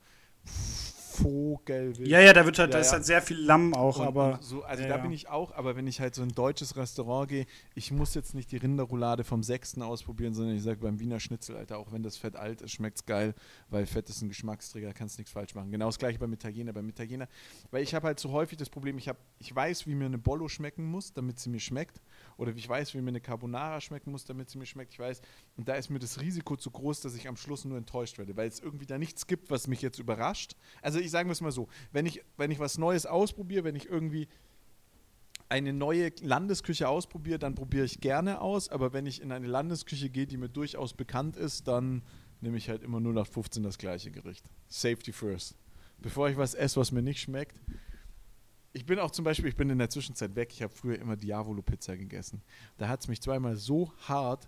[1.22, 2.08] Vogelwild.
[2.08, 4.34] Ja, ja, da wird halt, ja, da ist halt sehr viel Lamm auch, und, aber.
[4.36, 6.76] Und so, also ja, da bin ich auch, aber wenn ich halt so ein deutsches
[6.76, 11.00] Restaurant gehe, ich muss jetzt nicht die Rinderroulade vom Sechsten ausprobieren, sondern ich sage beim
[11.00, 13.34] Wiener Schnitzel, Alter, auch wenn das Fett alt ist, schmeckt es geil,
[13.70, 15.72] weil Fett ist ein Geschmacksträger, kannst nichts falsch machen.
[15.72, 16.74] Genau das gleiche beim Italiener.
[16.74, 17.28] Beim Italiener,
[17.72, 20.18] weil ich habe halt so häufig das Problem, ich, hab, ich weiß, wie mir eine
[20.18, 22.02] Bollo schmecken muss, damit sie mir schmeckt.
[22.38, 24.94] Oder ich weiß, wie mir eine Carbonara schmecken muss, damit sie mir schmeckt.
[24.94, 25.22] Ich weiß,
[25.58, 28.38] und da ist mir das Risiko zu groß, dass ich am Schluss nur enttäuscht werde,
[28.38, 30.56] weil es irgendwie da nichts gibt, was mich jetzt überrascht.
[30.82, 33.88] Also ich sage es mal so, wenn ich, wenn ich was Neues ausprobiere, wenn ich
[33.88, 34.28] irgendwie
[35.50, 40.10] eine neue Landesküche ausprobiere, dann probiere ich gerne aus, aber wenn ich in eine Landesküche
[40.10, 42.04] gehe, die mir durchaus bekannt ist, dann
[42.42, 44.46] nehme ich halt immer nur nach 15 das gleiche Gericht.
[44.68, 45.56] Safety first.
[46.00, 47.60] Bevor ich was esse, was mir nicht schmeckt,
[48.74, 50.50] ich bin auch zum Beispiel, ich bin in der Zwischenzeit weg.
[50.52, 52.44] Ich habe früher immer Diavolo-Pizza gegessen.
[52.78, 54.48] Da hat es mich zweimal so hart,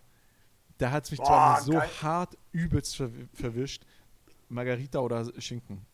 [0.78, 1.90] da hat es mich Boah, zweimal so geil.
[2.02, 3.86] hart übelst ver verwischt.
[4.50, 5.86] Margarita oder Schinken.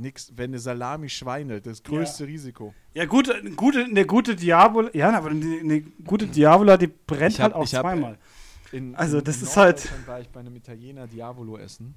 [0.00, 2.30] Nix, wenn eine Salami schweinelt, das größte ja.
[2.30, 2.74] Risiko.
[2.94, 7.52] Ja, gut, eine gute, eine gute Diavola, ja, aber eine, gute Diavola, die brennt hab,
[7.52, 8.18] halt auch zweimal.
[8.72, 9.90] In, also, das ist halt.
[10.06, 11.94] war ich bei einem Italiener Diavolo essen.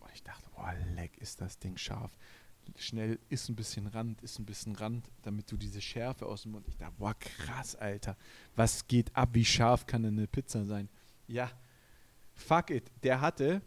[0.00, 2.12] Und ich dachte, boah, leck, ist das Ding scharf
[2.78, 6.52] schnell ist ein bisschen Rand, ist ein bisschen Rand, damit du diese Schärfe aus dem
[6.52, 6.66] Mund.
[6.68, 8.16] Ich dachte, boah, krass, Alter.
[8.56, 9.30] Was geht ab?
[9.32, 10.88] Wie scharf kann eine Pizza sein?
[11.26, 11.50] Ja,
[12.34, 12.90] fuck it.
[13.02, 13.62] Der hatte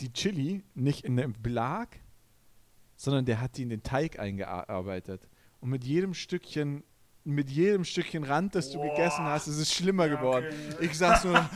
[0.00, 2.00] die Chili nicht in dem Belag,
[3.00, 5.26] sondern der hat die in den Teig eingearbeitet.
[5.60, 6.84] Und mit jedem Stückchen,
[7.24, 8.90] mit jedem Stückchen Rand, das du boah.
[8.90, 10.44] gegessen hast, ist es schlimmer ja, geworden.
[10.74, 10.84] Okay.
[10.84, 11.48] Ich sag's nur.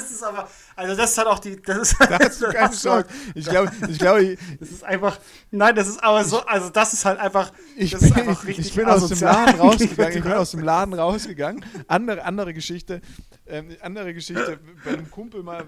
[0.00, 2.70] Das ist aber, also das ist halt auch die, das ist da hast du keine
[2.74, 3.06] Chance.
[3.34, 5.18] Ich glaube, ich glaube, das ist einfach,
[5.50, 8.86] nein, das ist aber so, also das ist halt einfach, ich bin, einfach ich bin
[8.86, 11.64] aus dem Laden rausgegangen, ich bin aus dem Laden rausgegangen.
[11.86, 13.00] Andere, andere Geschichte,
[13.46, 15.64] ähm, andere Geschichte, bei einem Kumpel mal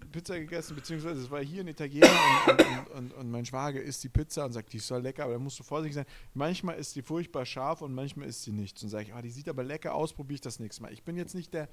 [0.00, 2.08] Pizza gegessen, beziehungsweise es war hier ein Italiener
[2.48, 5.24] und, und, und, und, mein Schwager isst die Pizza und sagt, die ist so lecker,
[5.24, 6.06] aber da musst du vorsichtig sein.
[6.34, 8.82] Manchmal ist die furchtbar scharf und manchmal ist sie nicht.
[8.82, 10.92] Und sage ich, oh, die sieht aber lecker aus, probiere ich das nächste Mal.
[10.92, 11.68] Ich bin jetzt nicht der,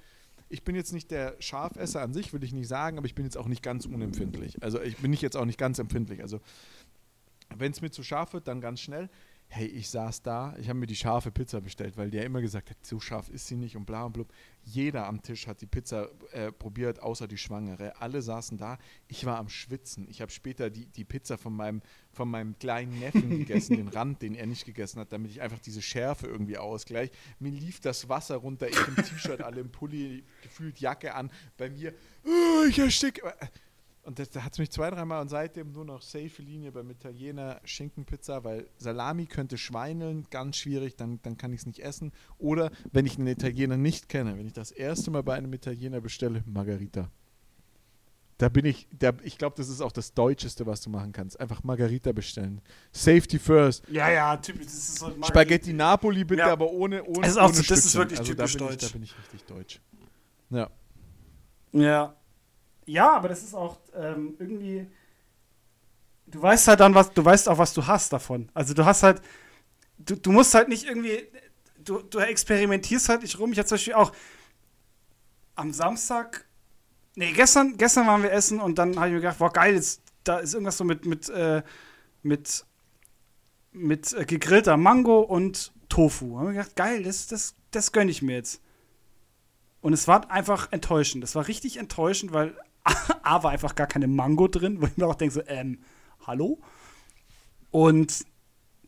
[0.48, 3.24] ich bin jetzt nicht der Schafesser an sich, will ich nicht sagen, aber ich bin
[3.24, 4.62] jetzt auch nicht ganz unempfindlich.
[4.62, 6.22] Also ich bin nicht jetzt auch nicht ganz empfindlich.
[6.22, 6.40] Also
[7.56, 9.08] wenn es mir zu scharf wird, dann ganz schnell
[9.52, 12.70] hey, ich saß da, ich habe mir die scharfe Pizza bestellt, weil der immer gesagt
[12.70, 14.32] hat, so scharf ist sie nicht und bla und blub.
[14.62, 18.00] Jeder am Tisch hat die Pizza äh, probiert, außer die Schwangere.
[18.00, 18.78] Alle saßen da.
[19.08, 20.06] Ich war am Schwitzen.
[20.08, 21.82] Ich habe später die, die Pizza von meinem,
[22.12, 25.58] von meinem kleinen Neffen gegessen, den Rand, den er nicht gegessen hat, damit ich einfach
[25.58, 27.12] diese Schärfe irgendwie ausgleiche.
[27.40, 31.28] Mir lief das Wasser runter, ich im T-Shirt, alle im Pulli, gefühlt Jacke an.
[31.56, 31.92] Bei mir,
[32.24, 33.34] oh, ich ersticke.
[34.02, 36.88] Und das, da hat es mich zwei, dreimal und seitdem nur noch safe Linie beim
[36.90, 42.12] Italiener Schinkenpizza, weil Salami könnte schweineln, ganz schwierig, dann, dann kann ich es nicht essen.
[42.38, 46.00] Oder wenn ich einen Italiener nicht kenne, wenn ich das erste Mal bei einem Italiener
[46.00, 47.10] bestelle, Margarita.
[48.38, 51.38] Da bin ich, der, ich glaube, das ist auch das Deutscheste, was du machen kannst.
[51.38, 52.62] Einfach Margarita bestellen.
[52.90, 53.86] Safety first.
[53.90, 54.64] Ja, ja, typisch.
[54.64, 56.52] Das ist so Spaghetti Napoli bitte, ja.
[56.52, 58.82] aber ohne, ohne, das ist, auch so, das ist wirklich also typisch da deutsch.
[58.82, 59.80] Ich, da bin ich richtig deutsch.
[60.48, 60.70] Ja.
[61.72, 62.16] Ja,
[62.86, 64.86] ja, aber das ist auch ähm, irgendwie.
[66.26, 68.50] Du weißt halt dann, was, du weißt auch, was du hast davon.
[68.54, 69.20] Also du hast halt,
[69.98, 71.26] du, du musst halt nicht irgendwie,
[71.78, 73.52] du, du experimentierst halt nicht rum.
[73.52, 74.12] Ich hatte zum Beispiel auch
[75.56, 76.46] am Samstag,
[77.16, 80.02] nee, gestern, gestern waren wir essen und dann habe ich mir gedacht, boah, geil, jetzt,
[80.24, 81.62] da ist irgendwas so mit, mit, äh,
[82.22, 82.64] mit,
[83.72, 86.34] mit äh, gegrillter Mango und Tofu.
[86.34, 88.60] Da habe ich mir gedacht, geil, das, das, das gönne ich mir jetzt.
[89.80, 91.24] Und es war einfach enttäuschend.
[91.24, 95.06] Es war richtig enttäuschend, weil A war einfach gar keine Mango drin, wo ich mir
[95.06, 95.80] auch denke, so, ähm,
[96.26, 96.58] hallo?
[97.70, 98.24] Und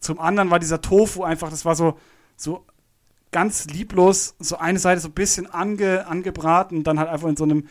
[0.01, 1.99] zum anderen war dieser Tofu einfach, das war so,
[2.37, 2.67] so
[3.31, 7.37] ganz lieblos, so eine Seite so ein bisschen ange, angebraten und dann halt einfach in
[7.37, 7.69] so einem,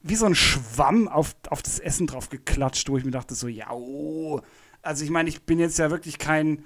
[0.00, 3.48] wie so ein Schwamm auf, auf das Essen drauf geklatscht, wo ich mir dachte, so,
[3.48, 4.40] ja, oh.
[4.82, 6.64] Also ich meine, ich bin jetzt ja wirklich kein,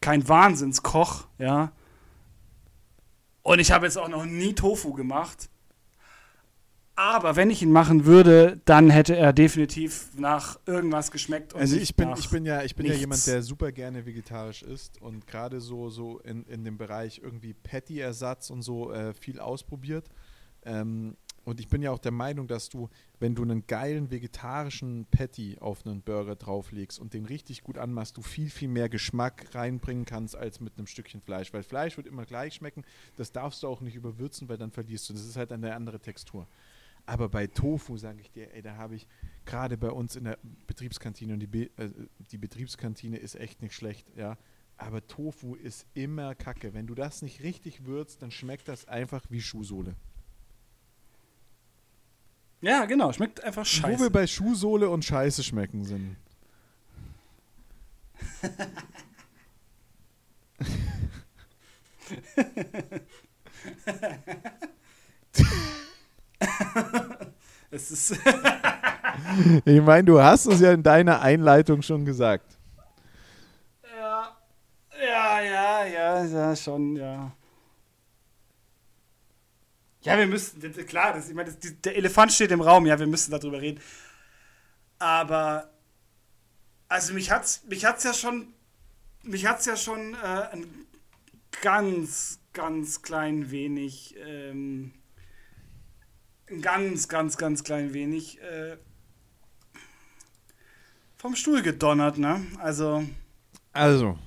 [0.00, 1.72] kein Wahnsinnskoch, ja.
[3.42, 5.48] Und ich habe jetzt auch noch nie Tofu gemacht.
[6.98, 11.54] Aber wenn ich ihn machen würde, dann hätte er definitiv nach irgendwas geschmeckt.
[11.54, 15.00] also ich bin, ich bin ja, ich bin ja jemand, der super gerne vegetarisch isst
[15.00, 20.08] und gerade so, so in, in dem Bereich irgendwie Patty-Ersatz und so äh, viel ausprobiert.
[20.64, 22.88] Ähm, und ich bin ja auch der Meinung, dass du,
[23.20, 28.16] wenn du einen geilen vegetarischen Patty auf einen Burger drauflegst und den richtig gut anmachst,
[28.16, 31.54] du viel, viel mehr Geschmack reinbringen kannst als mit einem Stückchen Fleisch.
[31.54, 32.84] Weil Fleisch wird immer gleich schmecken.
[33.14, 35.12] Das darfst du auch nicht überwürzen, weil dann verlierst du.
[35.12, 36.48] Das ist halt eine andere Textur.
[37.08, 39.06] Aber bei Tofu sage ich dir, ey, da habe ich
[39.46, 41.88] gerade bei uns in der Betriebskantine und die, Be äh,
[42.30, 44.36] die Betriebskantine ist echt nicht schlecht, ja.
[44.76, 46.74] Aber Tofu ist immer Kacke.
[46.74, 49.96] Wenn du das nicht richtig würzt, dann schmeckt das einfach wie Schuhsohle.
[52.60, 53.98] Ja, genau, schmeckt einfach scheiße.
[53.98, 56.14] Wo wir bei Schuhsohle und Scheiße schmecken sind.
[67.70, 68.12] es ist.
[69.64, 72.58] ich meine, du hast es ja in deiner Einleitung schon gesagt.
[73.96, 74.36] Ja,
[75.00, 77.32] ja, ja, ja, ja, schon, ja.
[80.02, 83.06] Ja, wir müssen, klar, das, ich meine, das, der Elefant steht im Raum, ja, wir
[83.06, 83.80] müssen darüber reden.
[84.98, 85.70] Aber,
[86.88, 88.54] also mich hat's, mich hat's ja schon,
[89.22, 90.86] mich hat's ja schon äh, ein
[91.62, 94.92] ganz, ganz klein wenig ähm,
[96.50, 98.76] ein ganz, ganz, ganz klein wenig äh,
[101.16, 102.44] vom Stuhl gedonnert, ne?
[102.58, 103.04] Also.
[103.72, 104.18] Also,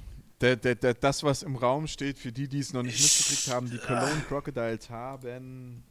[0.41, 3.47] der, der, der, das, was im Raum steht, für die, die es noch nicht mitgekriegt
[3.53, 5.83] haben, die Cologne Crocodiles haben.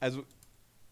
[0.00, 0.24] Also,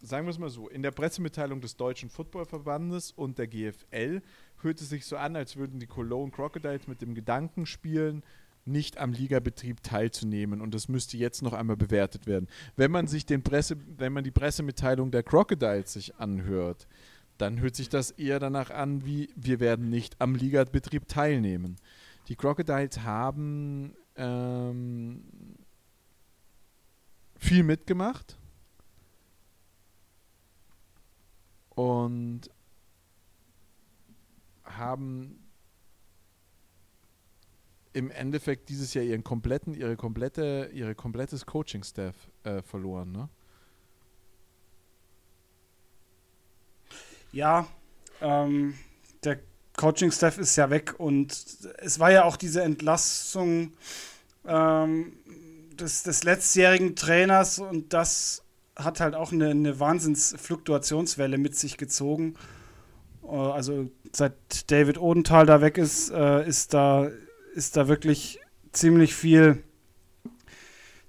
[0.00, 4.22] sagen wir es mal so: In der Pressemitteilung des Deutschen Footballverbandes und der GFL
[4.60, 8.22] hört es sich so an, als würden die Cologne Crocodiles mit dem Gedanken spielen,
[8.66, 12.48] nicht am Ligabetrieb teilzunehmen und das müsste jetzt noch einmal bewertet werden.
[12.76, 16.88] Wenn man sich den Presse, wenn man die Pressemitteilung der Crocodiles sich anhört,
[17.38, 21.76] dann hört sich das eher danach an, wie wir werden nicht am Ligabetrieb teilnehmen.
[22.28, 25.24] Die Crocodiles haben ähm,
[27.36, 28.38] viel mitgemacht
[31.70, 32.48] und
[34.64, 35.43] haben
[37.94, 43.28] im Endeffekt dieses Jahr ihren kompletten, ihre komplette, ihre komplettes Coaching-Staff äh, verloren, ne?
[47.32, 47.66] Ja,
[48.20, 48.74] ähm,
[49.24, 49.40] der
[49.76, 51.32] Coaching-Staff ist ja weg und
[51.78, 53.72] es war ja auch diese Entlassung
[54.46, 55.12] ähm,
[55.74, 58.42] des, des letztjährigen Trainers und das
[58.76, 62.34] hat halt auch eine, eine Wahnsinnsfluktuationswelle mit sich gezogen.
[63.24, 67.10] Äh, also seit David Odenthal da weg ist, äh, ist da
[67.54, 68.38] ist da wirklich
[68.72, 69.62] ziemlich viel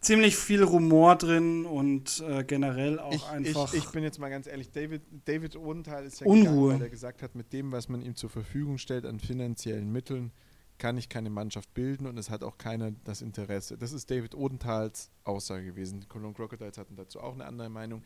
[0.06, 3.74] ziemlich viel Rumor drin und äh, generell auch ich, einfach.
[3.74, 6.44] Ich, ich, bin jetzt mal ganz ehrlich, David, David Odenthal ist ja Unruhe.
[6.46, 9.92] gegangen, weil er gesagt hat, mit dem, was man ihm zur Verfügung stellt an finanziellen
[9.92, 10.32] Mitteln,
[10.78, 13.78] kann ich keine Mannschaft bilden und es hat auch keiner das Interesse.
[13.78, 16.02] Das ist David Odenthals Aussage gewesen.
[16.02, 18.04] Die Cologne Crocodiles hatten dazu auch eine andere Meinung.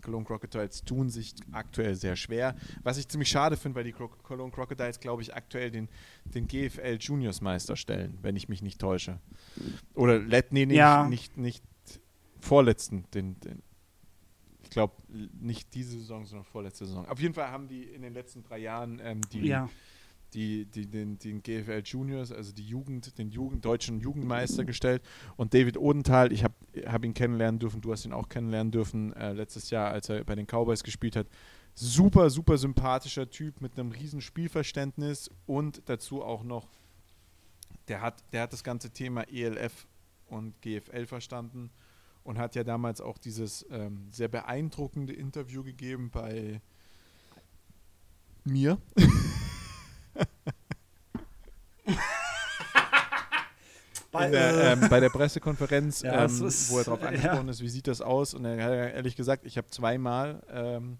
[0.00, 2.56] Cologne Crocodiles tun sich aktuell sehr schwer.
[2.82, 5.88] Was ich ziemlich schade finde, weil die Cologne Crocodiles, glaube ich, aktuell den,
[6.24, 9.20] den GFL Juniors Meister stellen, wenn ich mich nicht täusche.
[9.94, 11.06] Oder, let, nee, nee ja.
[11.06, 12.00] nicht, nicht, nicht
[12.40, 13.62] vorletzten, den, den
[14.62, 17.04] ich glaube, nicht diese Saison, sondern vorletzte Saison.
[17.08, 19.68] Auf jeden Fall haben die in den letzten drei Jahren ähm, die, ja
[20.34, 25.02] die, die, den, den GFL Juniors, also die Jugend, den Jugend, deutschen Jugendmeister gestellt.
[25.36, 26.54] Und David Odenthal, ich habe
[26.86, 30.24] hab ihn kennenlernen dürfen, du hast ihn auch kennenlernen dürfen äh, letztes Jahr, als er
[30.24, 31.26] bei den Cowboys gespielt hat.
[31.74, 36.68] Super, super sympathischer Typ mit einem riesen Spielverständnis und dazu auch noch,
[37.88, 39.86] der hat, der hat das ganze Thema ELF
[40.28, 41.70] und GFL verstanden
[42.22, 46.60] und hat ja damals auch dieses ähm, sehr beeindruckende Interview gegeben bei
[48.44, 48.78] mir.
[54.12, 57.50] bei, der, ähm, bei, der, Pressekonferenz, ja, ähm, ist, wo er darauf angesprochen ja.
[57.50, 58.34] ist, wie sieht das aus?
[58.34, 60.98] Und er hat ehrlich gesagt, ich habe zweimal, ähm,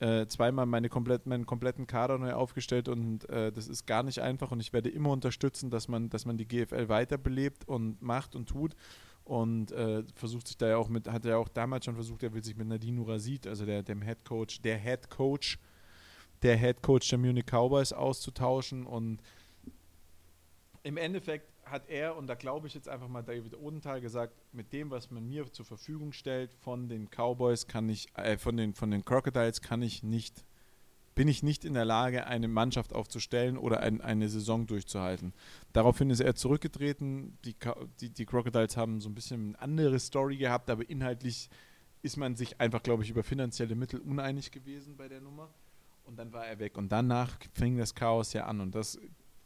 [0.00, 4.20] äh, zweimal meine komplett, meinen kompletten Kader neu aufgestellt und äh, das ist gar nicht
[4.20, 8.34] einfach und ich werde immer unterstützen, dass man, dass man die GFL weiterbelebt und macht
[8.34, 8.74] und tut
[9.24, 12.22] und äh, versucht sich da ja auch mit, hat er ja auch damals schon versucht,
[12.22, 15.58] er will sich mit Nadine Nurasid, also der, dem Head Coach, der Head Coach
[16.42, 18.86] der Head Coach der Munich Cowboys auszutauschen.
[18.86, 19.20] Und
[20.82, 24.72] im Endeffekt hat er, und da glaube ich jetzt einfach mal David Odenthal gesagt, mit
[24.72, 28.74] dem, was man mir zur Verfügung stellt von den Cowboys, kann ich, äh, von den,
[28.74, 30.44] von den Crocodiles kann ich nicht,
[31.14, 35.32] bin ich nicht in der Lage, eine Mannschaft aufzustellen oder ein, eine Saison durchzuhalten.
[35.72, 37.38] Daraufhin ist er zurückgetreten.
[37.44, 37.54] Die,
[38.00, 41.48] die, die Crocodiles haben so ein bisschen eine andere Story gehabt, aber inhaltlich
[42.02, 45.48] ist man sich einfach, glaube ich, über finanzielle Mittel uneinig gewesen bei der Nummer.
[46.04, 46.76] Und dann war er weg.
[46.76, 48.60] Und danach fing das Chaos ja an.
[48.60, 48.98] Und das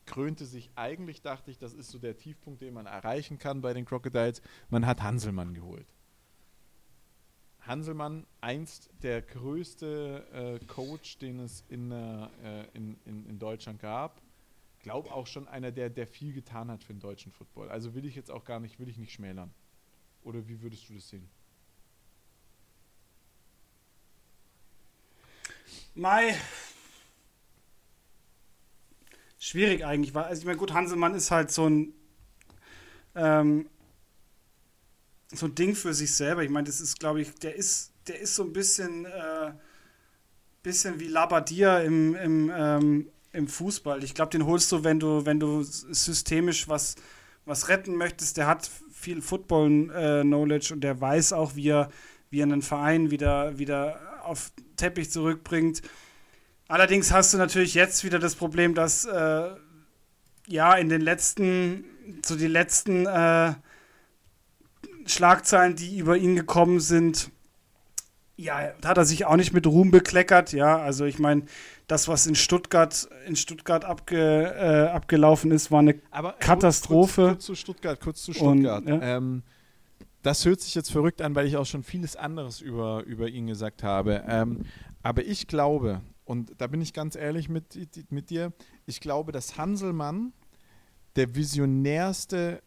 [0.06, 3.74] krönte sich eigentlich, dachte ich, das ist so der Tiefpunkt, den man erreichen kann bei
[3.74, 4.40] den Crocodiles.
[4.70, 5.86] Man hat Hanselmann geholt.
[7.60, 12.28] Hanselmann, einst der größte äh, Coach, den es in, äh,
[12.74, 14.22] in, in, in, Deutschland gab.
[14.78, 17.68] Glaube auch schon einer, der, der viel getan hat für den deutschen Football.
[17.68, 19.52] Also will ich jetzt auch gar nicht, will ich nicht schmälern.
[20.22, 21.28] Oder wie würdest du das sehen?
[25.96, 26.36] Mai.
[29.38, 31.94] Schwierig eigentlich, weil, also ich meine, gut, Hanselmann ist halt so ein,
[33.14, 33.70] ähm,
[35.32, 36.42] so ein Ding für sich selber.
[36.42, 39.52] Ich meine, das ist, glaube ich, der ist, der ist so ein bisschen, äh,
[40.62, 44.04] bisschen wie Labadia im, im, ähm, im Fußball.
[44.04, 46.96] Ich glaube, den holst du, wenn du, wenn du systemisch was,
[47.46, 48.36] was retten möchtest.
[48.36, 51.90] Der hat viel Football-Knowledge äh, und der weiß auch, wie er,
[52.28, 55.82] wie er einen Verein wieder, wieder auf Teppich zurückbringt.
[56.68, 59.50] Allerdings hast du natürlich jetzt wieder das Problem, dass äh,
[60.46, 61.84] ja in den letzten,
[62.24, 63.54] so die letzten äh,
[65.06, 67.30] Schlagzeilen, die über ihn gekommen sind,
[68.36, 70.52] ja, hat er sich auch nicht mit Ruhm bekleckert.
[70.52, 71.44] Ja, also ich meine,
[71.86, 77.22] das, was in Stuttgart, in Stuttgart abge, äh, abgelaufen ist, war eine Aber, Katastrophe.
[77.22, 78.84] Kurz, kurz, zu Stuttgart, kurz zu Stuttgart.
[78.84, 79.16] Und, ja.
[79.16, 79.42] ähm,
[80.26, 83.46] das hört sich jetzt verrückt an, weil ich auch schon vieles anderes über, über ihn
[83.46, 84.24] gesagt habe.
[84.26, 84.64] Ähm,
[85.02, 87.78] aber ich glaube, und da bin ich ganz ehrlich mit,
[88.10, 88.52] mit dir,
[88.86, 90.32] ich glaube, dass Hanselmann
[91.14, 92.60] der visionärste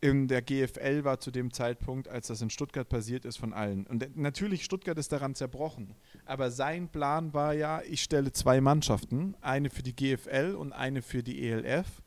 [0.00, 3.86] in der GFL war zu dem Zeitpunkt, als das in Stuttgart passiert ist, von allen.
[3.86, 5.96] Und natürlich, Stuttgart ist daran zerbrochen.
[6.26, 11.02] Aber sein Plan war ja, ich stelle zwei Mannschaften, eine für die GFL und eine
[11.02, 12.03] für die ELF.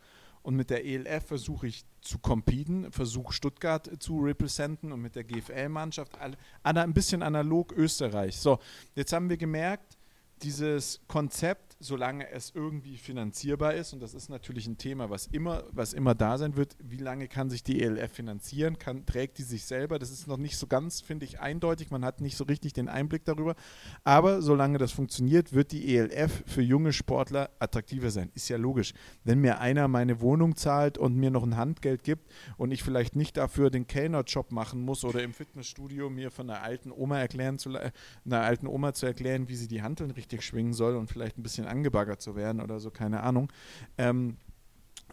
[0.48, 5.26] Und mit der ELF versuche ich zu competen, versuche Stuttgart zu representen und mit der
[5.26, 6.18] GFL-Mannschaft
[6.64, 8.38] ein bisschen analog Österreich.
[8.38, 8.58] So,
[8.96, 9.98] jetzt haben wir gemerkt,
[10.42, 15.64] dieses Konzept solange es irgendwie finanzierbar ist, und das ist natürlich ein Thema, was immer,
[15.72, 19.44] was immer da sein wird, wie lange kann sich die ELF finanzieren, kann, trägt die
[19.44, 22.46] sich selber, das ist noch nicht so ganz, finde ich, eindeutig, man hat nicht so
[22.46, 23.56] richtig den Einblick darüber,
[24.04, 28.94] aber solange das funktioniert, wird die ELF für junge Sportler attraktiver sein, ist ja logisch.
[29.24, 33.16] Wenn mir einer meine Wohnung zahlt und mir noch ein Handgeld gibt und ich vielleicht
[33.16, 37.60] nicht dafür den Kellnerjob machen muss oder im Fitnessstudio mir von einer alten Oma erklären
[37.60, 41.38] zu, einer alten Oma zu erklären, wie sie die Handeln richtig schwingen soll und vielleicht
[41.38, 43.52] ein bisschen angebaggert zu werden oder so, keine Ahnung.
[43.98, 44.38] Ähm,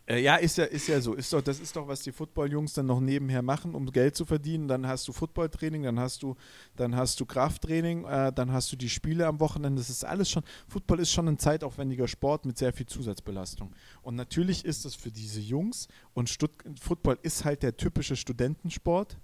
[0.06, 1.14] äh, ja, ist ja, ist ja so.
[1.14, 4.26] Ist doch, das ist doch, was die Football-Jungs dann noch nebenher machen, um Geld zu
[4.26, 4.68] verdienen.
[4.68, 6.36] Dann hast du Footballtraining, dann hast du,
[6.76, 9.80] dann hast du Krafttraining, äh, dann hast du die Spiele am Wochenende.
[9.80, 10.42] Das ist alles schon.
[10.68, 13.74] Football ist schon ein zeitaufwendiger Sport mit sehr viel Zusatzbelastung.
[14.02, 19.18] Und natürlich ist das für diese Jungs und Stutt Football ist halt der typische Studentensport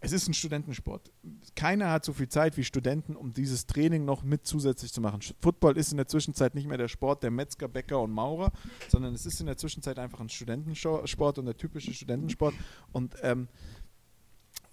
[0.00, 1.12] es ist ein Studentensport.
[1.54, 5.20] Keiner hat so viel Zeit wie Studenten, um dieses Training noch mit zusätzlich zu machen.
[5.40, 8.50] Football ist in der Zwischenzeit nicht mehr der Sport der Metzger, Bäcker und Maurer,
[8.88, 12.54] sondern es ist in der Zwischenzeit einfach ein Studentensport und der typische Studentensport.
[12.92, 13.48] Und ähm,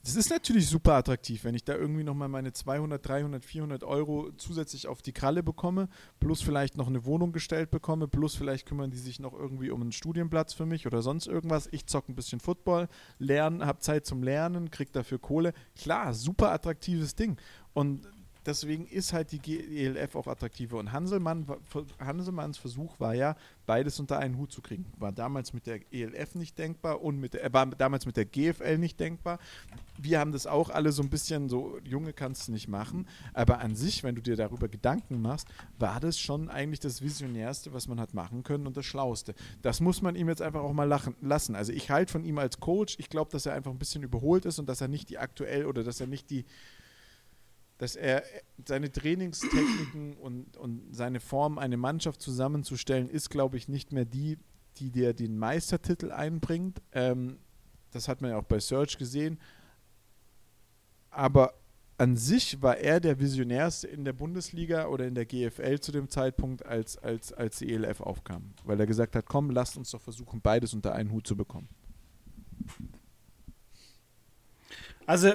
[0.08, 4.32] das ist natürlich super attraktiv, wenn ich da irgendwie nochmal meine 200, 300, 400 Euro
[4.38, 5.90] zusätzlich auf die Kralle bekomme,
[6.22, 9.82] plus vielleicht noch eine Wohnung gestellt bekomme, plus vielleicht kümmern die sich noch irgendwie um
[9.82, 11.68] einen Studienplatz für mich oder sonst irgendwas.
[11.74, 12.88] Ich zocke ein bisschen Football,
[13.20, 15.54] lerne, habe Zeit zum Lernen, kriege dafür Kohle.
[15.76, 17.36] Klar, super attraktives Ding.
[17.74, 18.08] Und
[18.48, 20.78] deswegen ist halt die ELF auch attraktiver.
[20.78, 21.46] Und Hanselmann,
[22.00, 24.86] Hanselmanns Versuch war ja, beides unter einen Hut zu kriegen.
[24.98, 28.26] War damals mit der ELF nicht denkbar und mit der, äh, war damals mit der
[28.26, 29.40] GFL nicht denkbar.
[30.00, 33.08] Wir haben das auch alle so ein bisschen so, Junge kannst du nicht machen.
[33.34, 37.74] Aber an sich, wenn du dir darüber Gedanken machst, war das schon eigentlich das Visionärste,
[37.74, 39.36] was man hat machen können und das Schlauste.
[39.62, 41.56] Das muss man ihm jetzt einfach auch mal lachen, lassen.
[41.56, 44.46] Also ich halte von ihm als Coach, ich glaube, dass er einfach ein bisschen überholt
[44.46, 46.46] ist und dass er nicht die aktuell oder dass er nicht die
[47.78, 48.24] dass er
[48.66, 54.38] seine Trainingstechniken und, und seine Form, eine Mannschaft zusammenzustellen, ist, glaube ich, nicht mehr die,
[54.78, 56.82] die dir den Meistertitel einbringt.
[56.92, 57.38] Ähm,
[57.92, 59.40] das hat man ja auch bei Search gesehen.
[61.10, 61.54] Aber
[62.00, 66.10] an sich war er der Visionärste in der Bundesliga oder in der GFL zu dem
[66.10, 68.54] Zeitpunkt, als, als, als die ELF aufkam.
[68.64, 71.70] Weil er gesagt hat, komm, lasst uns doch versuchen, beides unter einen Hut zu bekommen.
[75.08, 75.34] Also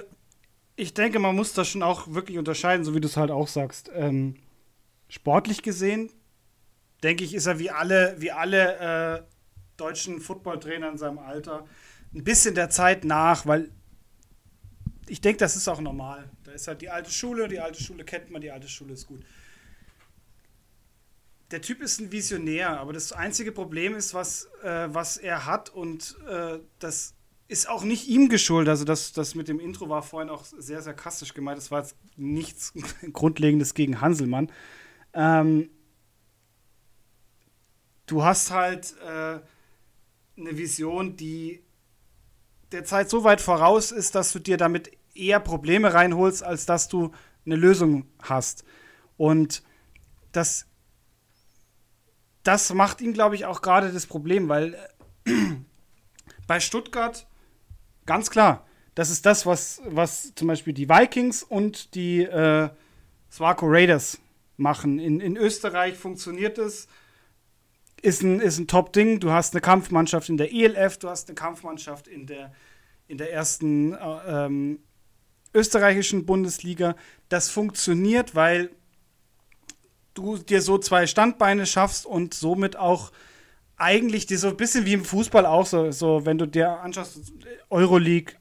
[0.82, 3.48] ich denke, man muss das schon auch wirklich unterscheiden, so wie du es halt auch
[3.48, 3.90] sagst.
[3.94, 4.34] Ähm,
[5.08, 6.10] sportlich gesehen
[7.02, 9.22] denke ich, ist er wie alle, wie alle äh,
[9.76, 11.66] deutschen Footballtrainer in seinem Alter
[12.14, 13.70] ein bisschen der Zeit nach, weil
[15.08, 16.30] ich denke, das ist auch normal.
[16.44, 19.06] Da ist halt die alte Schule, die alte Schule kennt man, die alte Schule ist
[19.06, 19.24] gut.
[21.50, 25.70] Der Typ ist ein Visionär, aber das einzige Problem ist, was, äh, was er hat
[25.70, 27.14] und äh, das
[27.48, 28.70] ist auch nicht ihm geschuldet.
[28.70, 31.58] Also das, das mit dem Intro war vorhin auch sehr sarkastisch gemeint.
[31.58, 32.72] Das war jetzt nichts
[33.12, 34.50] Grundlegendes gegen Hanselmann.
[35.12, 35.70] Ähm,
[38.06, 39.40] du hast halt äh,
[40.36, 41.62] eine Vision, die
[42.72, 46.88] der Zeit so weit voraus ist, dass du dir damit eher Probleme reinholst, als dass
[46.88, 47.12] du
[47.44, 48.64] eine Lösung hast.
[49.16, 49.62] Und
[50.32, 50.66] das,
[52.42, 54.74] das macht ihm, glaube ich, auch gerade das Problem, weil
[55.26, 55.32] äh,
[56.46, 57.26] bei Stuttgart
[58.06, 62.68] ganz klar, das ist das, was, was zum Beispiel die Vikings und die äh,
[63.30, 64.18] Swaco Raiders
[64.56, 64.98] machen.
[64.98, 66.88] In, in Österreich funktioniert es
[68.02, 69.20] ist ein, ist ein Top-Ding.
[69.20, 72.52] Du hast eine Kampfmannschaft in der ELF, du hast eine Kampfmannschaft in der,
[73.06, 73.96] in der ersten äh,
[74.26, 74.80] ähm,
[75.54, 76.96] österreichischen Bundesliga.
[77.28, 78.70] Das funktioniert, weil
[80.14, 83.12] du dir so zwei Standbeine schaffst und somit auch
[83.82, 87.32] eigentlich dir so ein bisschen wie im Fußball auch so, so wenn du dir anschaust,
[87.68, 88.36] Euroleague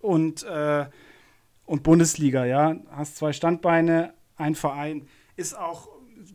[0.00, 0.86] und, äh,
[1.64, 5.06] und Bundesliga, ja, hast zwei Standbeine, ein Verein,
[5.36, 5.88] ist auch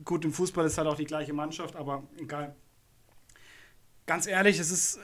[0.06, 2.56] gut, im Fußball ist halt auch die gleiche Mannschaft, aber egal.
[4.06, 5.00] Ganz ehrlich, es ist,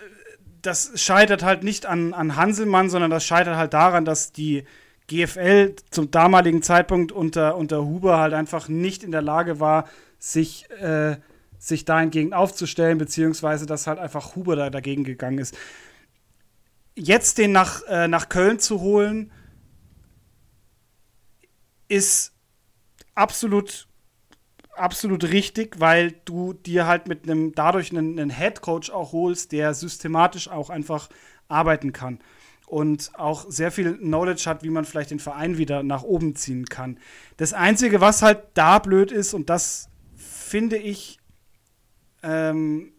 [0.62, 4.64] das scheitert halt nicht an, an Hanselmann, sondern das scheitert halt daran, dass die
[5.08, 10.70] GFL zum damaligen Zeitpunkt unter, unter Huber halt einfach nicht in der Lage war, sich,
[10.80, 11.18] äh,
[11.64, 15.58] sich dahingegen aufzustellen, beziehungsweise dass halt einfach Huber da dagegen gegangen ist.
[16.94, 19.32] Jetzt den nach, äh, nach Köln zu holen,
[21.88, 22.34] ist
[23.16, 23.88] absolut
[24.76, 29.52] absolut richtig, weil du dir halt mit einem dadurch einen, einen Head Coach auch holst,
[29.52, 31.10] der systematisch auch einfach
[31.48, 32.20] arbeiten kann
[32.66, 36.66] und auch sehr viel Knowledge hat, wie man vielleicht den Verein wieder nach oben ziehen
[36.66, 36.98] kann.
[37.38, 41.20] Das Einzige, was halt da blöd ist, und das finde ich,
[42.24, 42.94] ähm,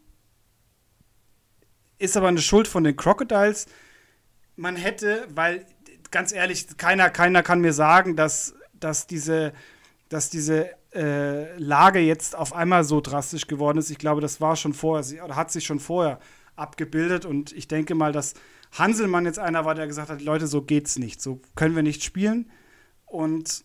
[1.99, 3.67] ist aber eine Schuld von den Crocodiles.
[4.57, 5.67] Man hätte, weil
[6.11, 9.53] ganz ehrlich, keiner, keiner kann mir sagen, dass, dass diese,
[10.09, 13.91] dass diese äh, Lage jetzt auf einmal so drastisch geworden ist.
[13.91, 16.21] Ich glaube, das war schon vorher, oder hat sich schon vorher
[16.57, 17.25] abgebildet.
[17.25, 18.35] Und ich denke mal, dass
[18.73, 21.21] Hanselmann jetzt einer war, der gesagt hat, Leute, so geht's nicht.
[21.21, 22.51] So können wir nicht spielen.
[23.07, 23.65] Und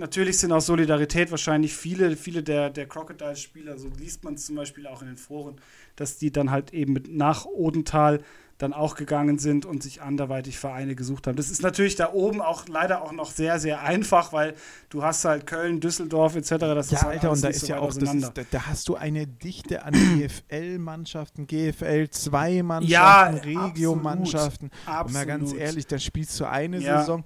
[0.00, 4.56] natürlich sind aus Solidarität wahrscheinlich viele, viele der, der Crocodile-Spieler, so liest man es zum
[4.56, 5.60] Beispiel auch in den Foren,
[5.94, 8.20] dass die dann halt eben mit nach Odenthal
[8.58, 11.36] dann auch gegangen sind und sich anderweitig Vereine gesucht haben.
[11.36, 14.54] Das ist natürlich da oben auch leider auch noch sehr, sehr einfach, weil
[14.90, 16.50] du hast halt Köln, Düsseldorf etc.
[16.50, 18.88] Das ja, ist halt Alter, und da ist so ja auch, ist, da, da, hast
[18.88, 24.70] du eine Dichte an GFL-Mannschaften, GFL 2 Mannschaften, ja, Regio-Mannschaften.
[25.04, 27.00] Und mal ganz ehrlich, da spielst du eine ja.
[27.00, 27.24] Saison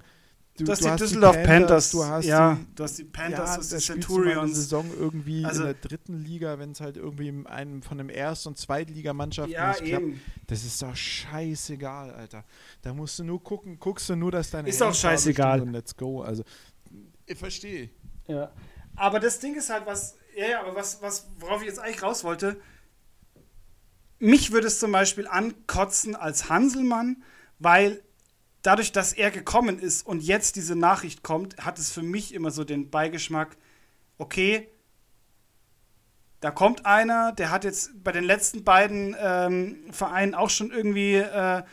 [0.57, 3.03] Du, du, hast die Düsseldorf die Panthers, Panthers, du hast ja, die, du hast die
[3.03, 4.55] Panthers, ja, du hast die Centurions.
[4.55, 8.09] Saison irgendwie also, in der dritten Liga, wenn es halt irgendwie in einem von einem
[8.09, 10.03] Erst- und Zweitligamannschaften ja, nicht klappt.
[10.03, 10.21] Eben.
[10.47, 12.45] Das ist doch scheißegal, Alter.
[12.83, 15.59] Da musst du nur gucken, guckst du nur, dass deine Ist auch scheißegal.
[15.59, 16.21] Und let's go.
[16.21, 16.45] Also,
[17.25, 17.89] ich verstehe.
[18.27, 18.49] Ja.
[18.95, 22.01] Aber das Ding ist halt, was, ja, ja, aber was, was, worauf ich jetzt eigentlich
[22.01, 22.55] raus wollte,
[24.19, 27.23] mich würde es zum Beispiel ankotzen als Hanselmann,
[27.59, 28.01] weil
[28.65, 32.51] dadurch, dass er gekommen ist und jetzt diese Nachricht kommt, hat es für mich immer
[32.51, 33.57] so den Beigeschmack,
[34.17, 34.67] okay,
[36.39, 41.15] da kommt einer, der hat jetzt bei den letzten beiden ähm, Vereinen auch schon irgendwie
[41.15, 41.63] äh,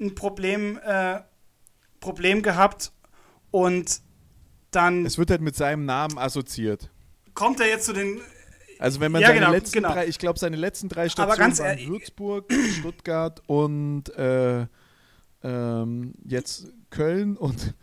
[0.00, 1.20] ein Problem, äh,
[2.00, 2.92] Problem gehabt
[3.50, 4.00] und
[4.70, 5.06] dann.
[5.06, 6.90] Es wird halt mit seinem Namen assoziiert.
[7.34, 8.20] Kommt er jetzt zu den.
[8.78, 9.92] Also wenn man Ja, seine genau, letzten genau.
[9.92, 14.66] drei, ich glaube seine letzten drei Stationen waren Würzburg, Stuttgart und äh,
[15.44, 17.74] ähm, jetzt Köln und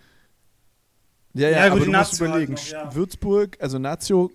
[1.33, 2.95] ja, ja, Ja, aber du musst Nazio halt überlegen, noch, ja.
[2.95, 4.31] Würzburg, also Nazio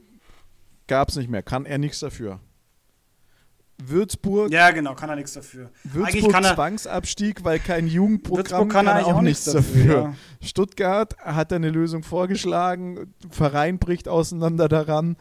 [0.87, 2.41] gab es nicht mehr, kann er nichts dafür.
[3.79, 5.71] Würzburg, Ja, genau, kann er nichts dafür.
[5.85, 6.55] Würzburg kann er.
[6.55, 9.95] Zwangabstieg, weil kein Jugendprogramm Würzburg kann er auch auch nichts dafür.
[9.95, 10.15] dafür.
[10.41, 15.17] Stuttgart hat eine Lösung vorgeschlagen, Verein bricht auseinander daran.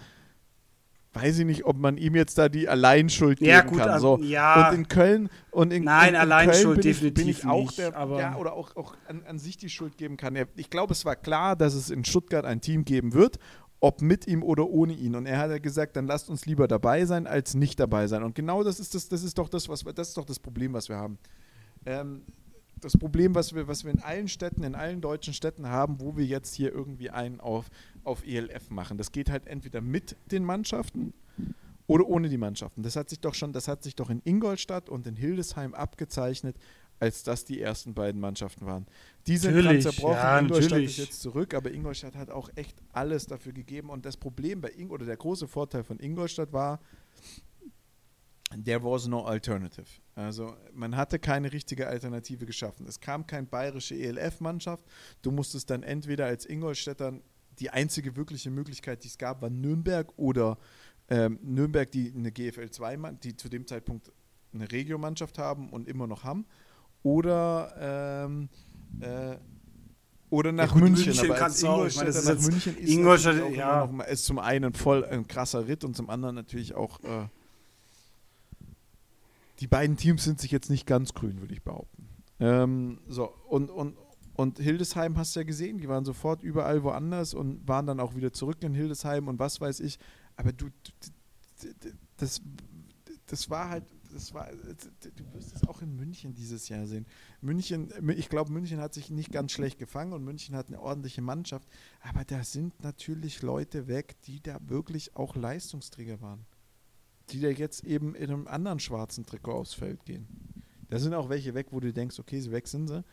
[1.16, 3.89] Weiß ich nicht, ob man ihm jetzt da die Alleinschuld Ja, geben gut, kann.
[3.89, 4.24] also, So.
[4.24, 4.70] ja.
[4.70, 7.49] Und in Köln und in, Nein, in, in Alleinschuld Köln bin ich, bin definitiv ich
[7.49, 10.38] auch nicht, der, aber- ja, oder auch, auch an, an sich die Schuld geben kann.
[10.57, 13.39] Ich glaube, es war klar, dass es in Stuttgart ein Team geben wird,
[13.80, 15.16] ob mit ihm oder ohne ihn.
[15.16, 18.22] Und er hat ja gesagt, dann lasst uns lieber dabei sein, als nicht dabei sein.
[18.24, 20.74] Und genau das ist das, das ist doch das, was das ist doch das Problem,
[20.74, 21.18] was wir haben.
[21.86, 22.24] Ähm,
[22.82, 26.18] das Problem, was wir, was wir in allen Städten, in allen deutschen Städten haben, wo
[26.18, 27.68] wir jetzt hier irgendwie einen auf,
[28.06, 28.97] auf ELF machen.
[28.97, 31.14] Das geht halt entweder mit den Mannschaften
[31.88, 32.82] Oder ohne die Mannschaften.
[32.82, 36.58] Das hat sich doch schon, das hat sich doch in Ingolstadt und in Hildesheim abgezeichnet,
[36.99, 38.88] als das die ersten beiden Mannschaften waren.
[39.28, 40.16] Die sind dran zerbrochen.
[40.16, 40.97] Ja, Ingolstadt natürlich.
[40.97, 43.89] ist jetzt zurück, aber Ingolstadt hat auch echt alles dafür gegeben.
[43.89, 46.80] Und das Problem bei Ing oder der große Vorteil von Ingolstadt war,
[48.64, 49.86] there was no alternative.
[50.16, 52.88] Also man hatte keine richtige Alternative geschaffen.
[52.88, 54.84] Es kam keine bayerische ELF-Mannschaft.
[55.22, 57.20] Du musstest dann entweder als Ingolstädter
[57.60, 60.58] die einzige wirkliche Möglichkeit, die es gab, war Nürnberg oder
[61.10, 64.12] ähm, Nürnberg, die eine GFL 2, die zu dem Zeitpunkt
[64.53, 66.45] eine Regiomannschaft haben und immer noch haben,
[67.03, 68.49] oder ähm,
[68.99, 69.38] äh,
[70.32, 73.86] oder nach ja, gut, München, München aber als Ingolstädter meine, nach München ist Ingolstadt, ja.
[73.86, 77.28] noch, ist zum einen voll ein krasser Ritt und zum anderen natürlich auch äh,
[79.60, 82.10] die beiden Teams sind sich jetzt nicht ganz grün, würde ich behaupten.
[82.39, 83.95] Ähm, so, und, und,
[84.36, 88.16] und Hildesheim hast du ja gesehen, die waren sofort überall woanders und waren dann auch
[88.16, 89.98] wieder zurück in Hildesheim und was weiß ich.
[90.36, 90.68] Aber du,
[92.18, 92.42] das,
[93.28, 97.06] das war halt, das war, du wirst es auch in München dieses Jahr sehen.
[97.40, 101.22] München, ich glaube, München hat sich nicht ganz schlecht gefangen und München hat eine ordentliche
[101.22, 101.70] Mannschaft,
[102.02, 106.46] aber da sind natürlich Leute weg, die da wirklich auch Leistungsträger waren.
[107.30, 110.28] Die da jetzt eben in einem anderen schwarzen Trikot aufs Feld gehen.
[110.90, 113.04] Da sind auch welche weg, wo du denkst, okay, sie weg sind sie,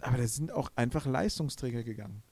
[0.00, 2.22] aber da sind auch einfach Leistungsträger gegangen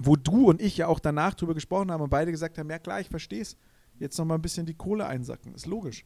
[0.00, 2.78] wo du und ich ja auch danach drüber gesprochen haben und beide gesagt haben, ja
[2.78, 3.56] klar, ich verstehe es.
[3.98, 5.54] Jetzt noch mal ein bisschen die Kohle einsacken.
[5.54, 6.04] Ist logisch.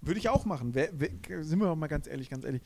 [0.00, 0.74] Würde ich auch machen.
[0.74, 2.62] Wer, wer, sind wir auch mal ganz ehrlich, ganz ehrlich.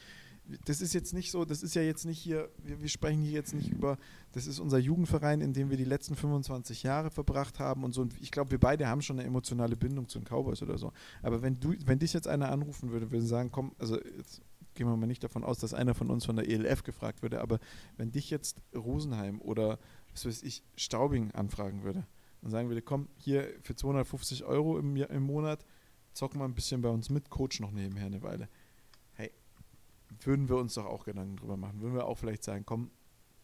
[0.64, 3.32] Das ist jetzt nicht so, das ist ja jetzt nicht hier, wir, wir, sprechen hier
[3.32, 3.96] jetzt nicht über,
[4.32, 8.02] das ist unser Jugendverein, in dem wir die letzten 25 Jahre verbracht haben und so.
[8.02, 10.92] Und ich glaube, wir beide haben schon eine emotionale Bindung zu den Cowboys oder so.
[11.22, 14.42] Aber wenn du, wenn dich jetzt einer anrufen würde, würde sagen, komm, also jetzt
[14.74, 17.40] gehen wir mal nicht davon aus, dass einer von uns von der ELF gefragt würde,
[17.40, 17.58] aber
[17.96, 19.78] wenn dich jetzt Rosenheim oder
[20.12, 22.06] was weiß ich, Staubing anfragen würde
[22.42, 25.64] und sagen würde, komm, hier für 250 Euro im, im Monat,
[26.12, 28.48] zock mal ein bisschen bei uns mit, coach noch nebenher eine Weile.
[29.14, 29.32] Hey,
[30.20, 31.80] würden wir uns doch auch Gedanken drüber machen.
[31.80, 32.90] Würden wir auch vielleicht sagen, komm,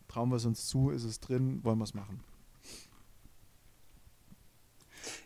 [0.08, 2.22] trauen wir es uns zu, ist es drin, wollen wir es machen.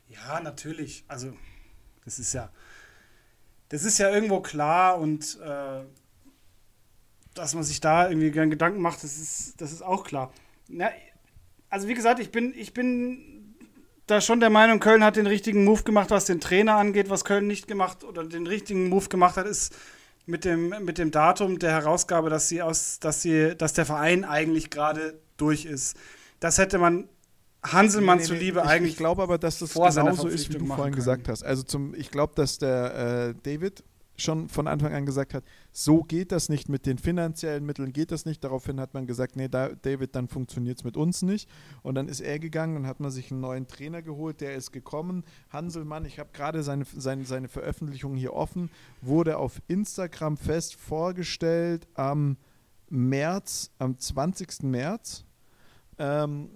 [0.09, 1.05] Ja, natürlich.
[1.09, 1.32] Also,
[2.05, 2.53] das ist ja,
[3.72, 5.80] das ist ja irgendwo klar und äh,
[7.32, 10.30] dass man sich da irgendwie gern Gedanken macht, das ist, das ist auch klar.
[10.68, 10.90] Na,
[11.70, 13.56] also wie gesagt, ich bin, ich bin
[14.06, 17.08] da schon der Meinung, Köln hat den richtigen Move gemacht, was den Trainer angeht.
[17.08, 19.74] Was Köln nicht gemacht oder den richtigen Move gemacht hat, ist
[20.26, 24.26] mit dem, mit dem Datum der Herausgabe, dass sie aus, dass sie, dass der Verein
[24.26, 25.96] eigentlich gerade durch ist.
[26.40, 27.08] Das hätte man
[27.62, 28.92] Hanselmann nee, nee, zuliebe ich, eigentlich.
[28.92, 30.94] Ich glaube aber, dass das genauso ist, wie du vorhin können.
[30.96, 31.44] gesagt hast.
[31.44, 33.84] Also zum, ich glaube, dass der äh, David
[34.16, 38.10] schon von Anfang an gesagt hat, so geht das nicht mit den finanziellen Mitteln, geht
[38.10, 38.44] das nicht.
[38.44, 41.48] Daraufhin hat man gesagt, nee, da, David, dann funktioniert es mit uns nicht.
[41.82, 44.72] Und dann ist er gegangen und hat man sich einen neuen Trainer geholt, der ist
[44.72, 45.24] gekommen.
[45.50, 51.86] Hanselmann, ich habe gerade seine, seine, seine Veröffentlichung hier offen, wurde auf Instagram fest vorgestellt
[51.94, 52.36] am
[52.88, 54.64] März, am 20.
[54.64, 55.24] März.
[55.98, 56.50] Ähm,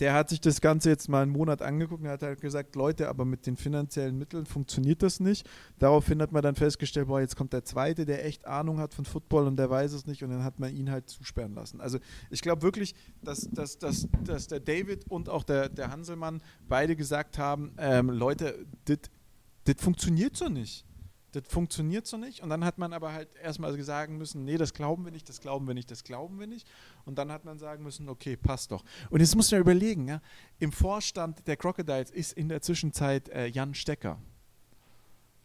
[0.00, 3.08] der hat sich das Ganze jetzt mal einen Monat angeguckt und hat halt gesagt, Leute,
[3.08, 5.48] aber mit den finanziellen Mitteln funktioniert das nicht.
[5.78, 9.04] Daraufhin hat man dann festgestellt, boah, jetzt kommt der Zweite, der echt Ahnung hat von
[9.04, 11.80] Football und der weiß es nicht und dann hat man ihn halt zusperren lassen.
[11.80, 11.98] Also
[12.30, 16.96] ich glaube wirklich, dass, dass, dass, dass der David und auch der, der Hanselmann beide
[16.96, 20.84] gesagt haben, ähm, Leute, das funktioniert so nicht
[21.32, 22.42] das funktioniert so nicht.
[22.42, 25.40] Und dann hat man aber halt erstmal sagen müssen, nee, das glauben wir nicht, das
[25.40, 26.68] glauben wir nicht, das glauben wir nicht.
[27.04, 28.84] Und dann hat man sagen müssen, okay, passt doch.
[29.10, 30.20] Und jetzt muss man überlegen, ja,
[30.58, 34.18] im Vorstand der Crocodiles ist in der Zwischenzeit äh, Jan Stecker.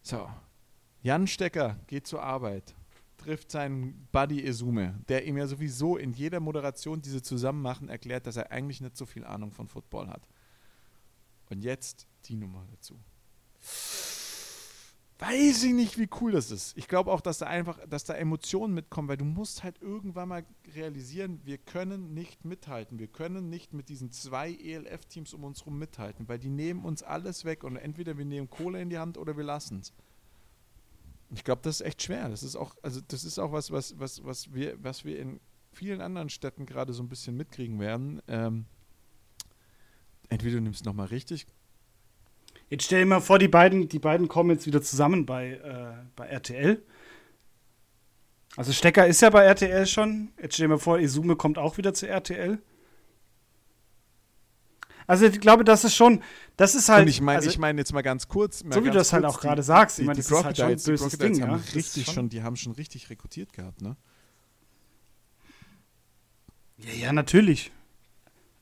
[0.02, 0.28] So,
[1.02, 2.74] Jan Stecker geht zur Arbeit,
[3.16, 7.88] trifft seinen Buddy Esume, der ihm ja sowieso in jeder Moderation, die sie zusammen machen,
[7.88, 10.28] erklärt, dass er eigentlich nicht so viel Ahnung von Football hat.
[11.48, 12.98] Und jetzt die Nummer dazu
[15.18, 16.76] weiß ich nicht, wie cool das ist.
[16.76, 20.28] Ich glaube auch, dass da einfach, dass da Emotionen mitkommen, weil du musst halt irgendwann
[20.28, 22.98] mal realisieren, wir können nicht mithalten.
[22.98, 27.02] Wir können nicht mit diesen zwei ELF-Teams um uns herum mithalten, weil die nehmen uns
[27.02, 29.92] alles weg und entweder wir nehmen Kohle in die Hand oder wir lassen es.
[31.34, 32.28] Ich glaube, das ist echt schwer.
[32.28, 35.40] Das ist auch, also das ist auch was, was, was, was wir, was wir in
[35.72, 38.22] vielen anderen Städten gerade so ein bisschen mitkriegen werden.
[38.28, 38.66] Ähm,
[40.28, 41.46] entweder du nimmst nochmal richtig
[42.70, 46.06] Jetzt stell dir mal vor, die beiden, die beiden kommen jetzt wieder zusammen bei, äh,
[46.16, 46.82] bei RTL.
[48.56, 50.32] Also Stecker ist ja bei RTL schon.
[50.40, 52.58] Jetzt stell dir mal vor, Izume kommt auch wieder zu RTL.
[55.06, 56.22] Also ich glaube, das ist schon,
[56.58, 57.02] das ist halt.
[57.02, 58.62] Und ich meine, also, ich meine jetzt mal ganz kurz.
[58.62, 60.66] Mal so wie du das halt auch gerade sagst, ich meine, das ist halt schon
[60.66, 61.74] ein böses Ding, haben ja?
[61.74, 63.96] richtig schon, schon, die haben schon richtig rekrutiert gehabt, ne?
[66.76, 67.72] Ja, ja, natürlich.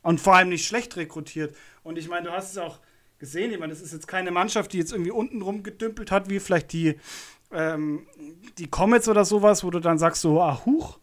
[0.03, 1.57] Und vor allem nicht schlecht rekrutiert.
[1.83, 2.79] Und ich meine, du hast es auch,
[3.19, 3.53] gesehen.
[3.53, 6.73] Ich meine, das ist jetzt keine Mannschaft, die jetzt irgendwie unten rumgedümpelt hat, wie vielleicht
[6.73, 6.97] die,
[7.53, 8.07] ähm,
[8.59, 10.99] die Comets oder sowas, wo du dann sagst so, ah, huch,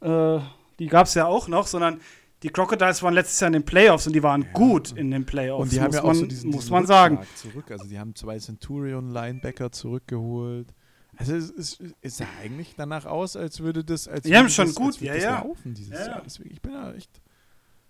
[0.00, 0.38] äh,
[0.78, 2.00] die gab es ja auch noch, sondern
[2.42, 4.52] die Crocodiles waren letztes Jahr in den Playoffs und die waren ja.
[4.52, 5.62] gut in den Playoffs.
[5.62, 7.20] Und die haben ja auch man, so diesen, muss diesen man sagen.
[7.36, 7.70] Zurück.
[7.70, 10.68] Also die haben zwei Centurion-Linebacker zurückgeholt.
[11.16, 14.66] Also es, es, es sah eigentlich danach aus, als würde das, als die haben schon
[14.66, 15.38] das, gut, ja, ja.
[15.38, 16.06] laufen dieses ja, ja.
[16.06, 16.22] Jahr.
[16.22, 17.22] Deswegen, ich bin ja echt,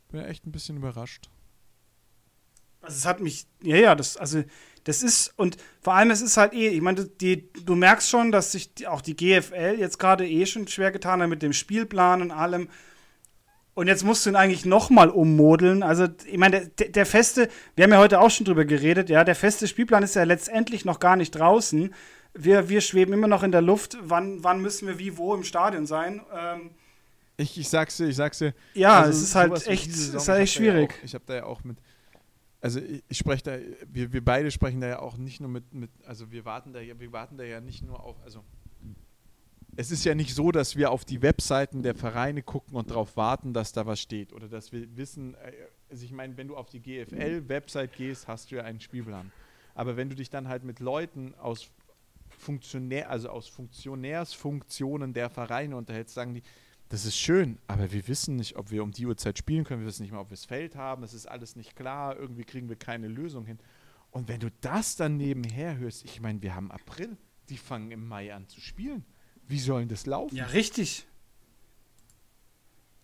[0.09, 1.31] bin ja echt ein bisschen überrascht.
[2.85, 4.43] Also es hat mich, ja, ja, das, also
[4.85, 8.31] das ist, und vor allem, es ist halt eh, ich meine, die, du merkst schon,
[8.31, 11.53] dass sich die, auch die GFL jetzt gerade eh schon schwer getan hat mit dem
[11.53, 12.69] Spielplan und allem.
[13.73, 15.83] Und jetzt musst du ihn eigentlich nochmal ummodeln.
[15.83, 19.25] Also, ich meine, der, der, feste, wir haben ja heute auch schon drüber geredet, ja,
[19.25, 21.93] der feste Spielplan ist ja letztendlich noch gar nicht draußen.
[22.35, 23.97] Wir, wir schweben immer noch in der Luft.
[24.03, 26.21] Wann, wann müssen wir wie wo im Stadion sein?
[26.33, 26.71] Ähm,
[27.37, 28.55] ich, ich sag's dir, ich sag's dir.
[28.75, 30.95] Ja, also es ist halt echt, ist halt echt schwierig.
[31.03, 31.79] Ich habe da ja auch mit,
[32.65, 33.59] also ich, spreche da,
[33.93, 36.81] wir, wir beide sprechen da ja auch nicht nur mit, mit, also wir warten da
[36.81, 38.43] ja, wir warten da ja nicht nur auf, also
[39.77, 43.19] es ist ja nicht so, dass wir auf die Webseiten der Vereine gucken und darauf
[43.19, 45.53] warten, dass da was steht oder dass wir wissen, äh,
[45.91, 49.31] also ich meine, wenn du auf die GFL-Website gehst, hast du ja einen Spielplan.
[49.75, 51.69] Aber wenn du dich dann halt mit Leuten aus
[52.31, 56.43] Funktionär, also aus Funktionärsfunktionen der Vereine unterhältst, sagen die,
[56.89, 59.87] das ist schön, aber wir wissen nicht, ob wir um die Uhrzeit spielen können, wir
[59.87, 62.69] wissen nicht mal, ob wir das Feld haben, es ist alles nicht klar, irgendwie kriegen
[62.69, 63.59] wir keine Lösung hin.
[64.11, 67.17] Und wenn du das dann nebenher hörst, ich meine, wir haben April,
[67.49, 69.05] die fangen im Mai an zu spielen.
[69.49, 70.37] Wie sollen das laufen?
[70.37, 71.07] Ja, richtig.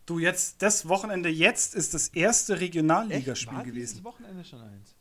[0.07, 3.66] Du, jetzt, das Wochenende jetzt ist das erste Regionalligaspiel Echt?
[3.66, 3.93] gewesen.
[3.93, 4.95] Dieses Wochenende schon eins.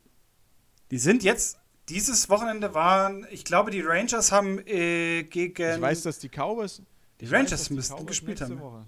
[0.90, 1.58] Die sind jetzt,
[1.88, 5.74] dieses Wochenende waren, ich glaube, die Rangers haben äh, gegen.
[5.76, 6.82] Ich weiß, dass die Cowboys.
[7.20, 8.60] Die Rangers weiß, müssten Cowboys gespielt haben.
[8.60, 8.86] Woche.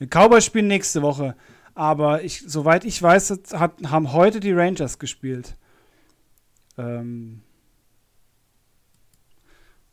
[0.00, 1.36] Die Cowboys spielen nächste Woche.
[1.74, 5.56] Aber ich, soweit ich weiß, hat, haben heute die Rangers gespielt.
[6.76, 7.42] Ähm,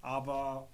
[0.02, 0.68] aber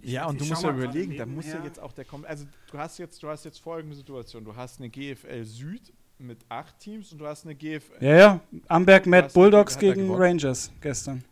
[0.00, 2.24] ja, und du musst ja überlegen, da muss ja jetzt auch der kommen.
[2.24, 6.38] Also du hast jetzt, du hast jetzt folgende Situation: Du hast eine GFL Süd mit
[6.48, 8.02] acht Teams und du hast eine GFL.
[8.02, 8.40] Ja, ja.
[8.68, 11.24] Amberg Mad Bulldogs gegen Rangers gestern.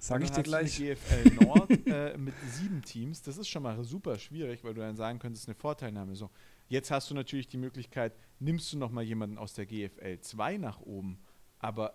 [0.00, 0.78] Sag ich dir gleich.
[0.80, 3.20] Eine GFL Nord äh, mit sieben Teams.
[3.22, 6.14] Das ist schon mal super schwierig, weil du dann sagen könntest, eine Vorteilnahme.
[6.14, 6.30] So,
[6.68, 10.58] jetzt hast du natürlich die Möglichkeit, nimmst du noch mal jemanden aus der GFL 2
[10.58, 11.18] nach oben,
[11.58, 11.94] aber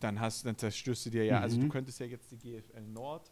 [0.00, 1.42] dann hast dann zerstößt du dir ja, mhm.
[1.42, 1.70] also du mhm.
[1.70, 3.30] könntest ja jetzt die GFL Nord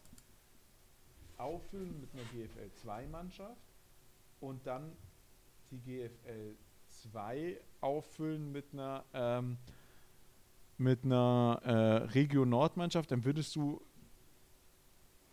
[1.37, 3.61] auffüllen mit einer GFL 2 Mannschaft
[4.39, 4.91] und dann
[5.71, 6.55] die GFL
[6.89, 9.57] 2 auffüllen mit einer ähm,
[10.77, 11.71] mit einer äh,
[12.11, 13.81] Region Nordmannschaft, dann würdest du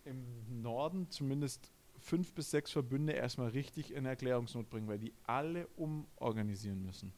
[0.08, 5.66] im Norden zumindest fünf bis sechs Verbünde erstmal richtig in Erklärungsnot bringen, weil die alle
[5.76, 7.12] umorganisieren müssen.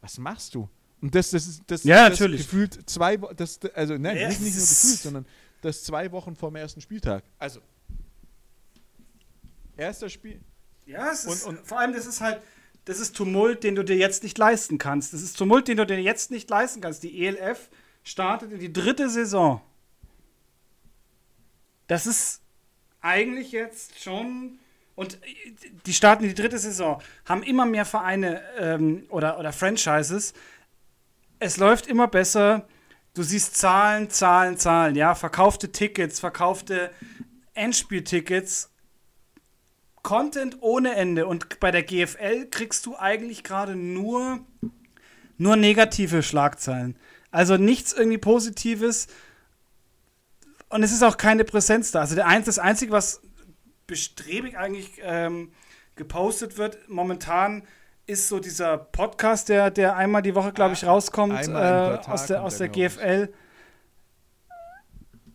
[0.00, 0.68] Was machst du?
[1.02, 2.42] Und das, das ist das, ja, das natürlich.
[2.42, 4.40] gefühlt zwei das, also nein, yes.
[4.40, 5.26] nicht, nur gefühlt, sondern
[5.62, 7.24] das zwei Wochen vor dem ersten Spieltag.
[7.38, 7.60] Also
[9.76, 10.40] erster Spiel.
[10.86, 12.42] Ja, es ist, und, und vor allem das ist halt,
[12.84, 15.12] das ist Tumult, den du dir jetzt nicht leisten kannst.
[15.12, 17.02] Das ist Tumult, den du dir jetzt nicht leisten kannst.
[17.02, 17.70] Die ELF
[18.02, 19.60] startet in die dritte Saison.
[21.90, 22.40] Das ist
[23.00, 24.60] eigentlich jetzt schon.
[24.94, 25.18] Und
[25.86, 30.32] die starten die dritte Saison, haben immer mehr Vereine ähm, oder, oder Franchises.
[31.40, 32.68] Es läuft immer besser.
[33.14, 36.92] Du siehst Zahlen, Zahlen, Zahlen, ja, verkaufte Tickets, verkaufte
[37.54, 38.70] Endspieltickets
[40.04, 41.26] Content ohne Ende.
[41.26, 44.38] Und bei der GFL kriegst du eigentlich gerade nur,
[45.38, 46.94] nur negative Schlagzeilen.
[47.32, 49.08] Also nichts irgendwie Positives.
[50.70, 52.00] Und es ist auch keine Präsenz da.
[52.00, 53.20] Also der, das Einzige, was
[53.86, 55.52] bestrebig eigentlich ähm,
[55.96, 57.64] gepostet wird, momentan
[58.06, 62.42] ist so dieser Podcast, der, der einmal die Woche, glaube ich, rauskommt äh, aus der,
[62.42, 63.32] aus der GFL.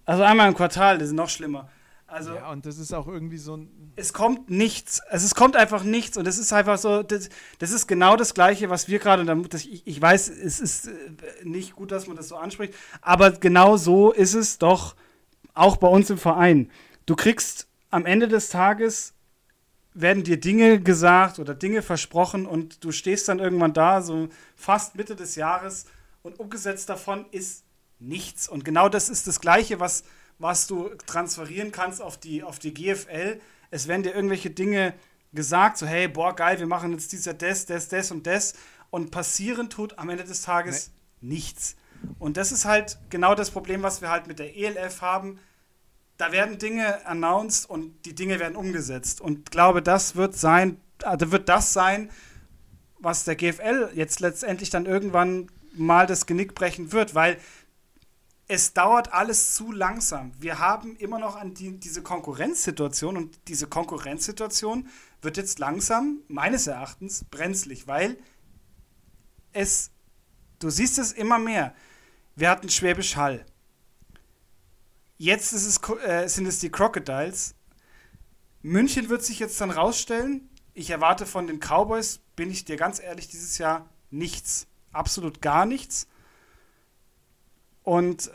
[0.05, 1.69] Also einmal im Quartal, das ist noch schlimmer.
[2.07, 3.91] Also, ja, und das ist auch irgendwie so ein.
[3.97, 5.01] Es kommt nichts.
[5.01, 6.15] Also es kommt einfach nichts.
[6.15, 7.29] Und es ist einfach so, das,
[7.59, 10.91] das ist genau das Gleiche, was wir gerade, ich, ich weiß, es ist äh,
[11.43, 14.95] nicht gut, dass man das so anspricht, aber genau so ist es doch
[15.56, 16.70] auch bei uns im Verein.
[17.06, 19.14] Du kriegst am Ende des Tages
[19.93, 24.95] werden dir Dinge gesagt oder Dinge versprochen und du stehst dann irgendwann da, so fast
[24.95, 25.86] Mitte des Jahres
[26.22, 27.64] und umgesetzt davon ist
[27.99, 28.49] nichts.
[28.49, 30.03] Und genau das ist das Gleiche, was
[30.38, 33.39] was du transferieren kannst auf die, auf die GFL.
[33.72, 34.93] Es werden dir irgendwelche Dinge
[35.34, 38.53] gesagt, so hey, boah, geil, wir machen jetzt dieser das, das, das und das.
[38.89, 40.91] Und passieren tut am Ende des Tages
[41.22, 41.36] nee.
[41.36, 41.76] nichts.
[42.20, 45.39] Und das ist halt genau das Problem, was wir halt mit der ELF haben.
[46.18, 49.22] Da werden Dinge announced und die Dinge werden umgesetzt.
[49.22, 52.10] Und glaube, das wird sein, also wird das sein,
[52.99, 57.38] was der GFL jetzt letztendlich dann irgendwann mal das Genick brechen wird, weil
[58.47, 60.32] es dauert alles zu langsam.
[60.39, 64.88] Wir haben immer noch an die, diese Konkurrenzsituation und diese Konkurrenzsituation
[65.22, 68.18] wird jetzt langsam, meines Erachtens, brenzlig, weil
[69.51, 69.91] es,
[70.60, 71.74] du siehst es immer mehr.
[72.36, 73.45] Wir hatten Schwäbisch Hall.
[75.17, 77.55] Jetzt es, äh, sind es die Crocodiles.
[78.61, 80.49] München wird sich jetzt dann rausstellen.
[80.73, 84.67] Ich erwarte von den Cowboys, bin ich dir ganz ehrlich, dieses Jahr nichts.
[84.91, 86.07] Absolut gar nichts.
[87.83, 88.31] Und äh,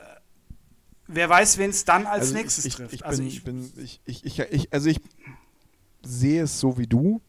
[1.06, 2.94] wer weiß, wen es dann als also nächstes ich, trifft.
[2.94, 5.00] Ich also bin, ich, bin, ich, ich, ich, ich, also ich
[6.02, 7.20] sehe es so wie du.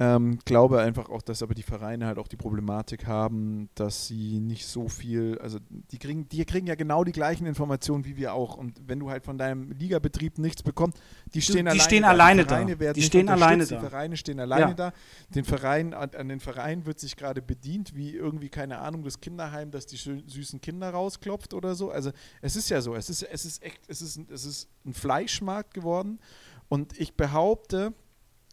[0.00, 4.38] Ähm, glaube einfach auch, dass aber die Vereine halt auch die Problematik haben, dass sie
[4.38, 5.58] nicht so viel, also
[5.90, 8.56] die kriegen, die kriegen ja genau die gleichen Informationen wie wir auch.
[8.56, 10.98] Und wenn du halt von deinem Ligabetrieb nichts bekommst,
[11.34, 12.08] die stehen die alleine stehen da.
[12.10, 12.80] alleine die Vereine da.
[12.80, 13.74] Werden die nicht stehen alleine da.
[13.74, 14.74] Die Vereine stehen alleine Ja.
[14.74, 14.92] da.
[15.34, 19.20] Den Verein, an, an den Verein wird sich gerade bedient, wie irgendwie, keine Ahnung, das
[19.20, 21.90] Kinderheim, das die süßen Kinder rausklopft oder so.
[21.90, 24.94] Also es ist ja so, es ist, es ist echt, es ist, es ist ein
[24.94, 26.20] Fleischmarkt geworden.
[26.68, 27.94] Und ich behaupte,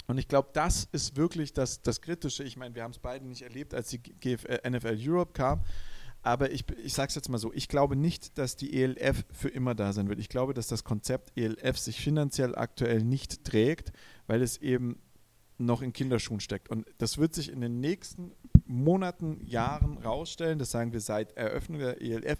[0.07, 2.43] und ich glaube, das ist wirklich das, das Kritische.
[2.43, 5.61] Ich meine, wir haben es beide nicht erlebt, als die GF, äh, NFL Europe kam.
[6.21, 9.49] Aber ich, ich sage es jetzt mal so, ich glaube nicht, dass die ELF für
[9.49, 10.19] immer da sein wird.
[10.19, 13.91] Ich glaube, dass das Konzept ELF sich finanziell aktuell nicht trägt,
[14.25, 14.99] weil es eben
[15.57, 16.69] noch in Kinderschuhen steckt.
[16.69, 18.31] Und das wird sich in den nächsten
[18.67, 20.59] Monaten, Jahren rausstellen.
[20.59, 22.39] Das sagen wir seit Eröffnung der ELF.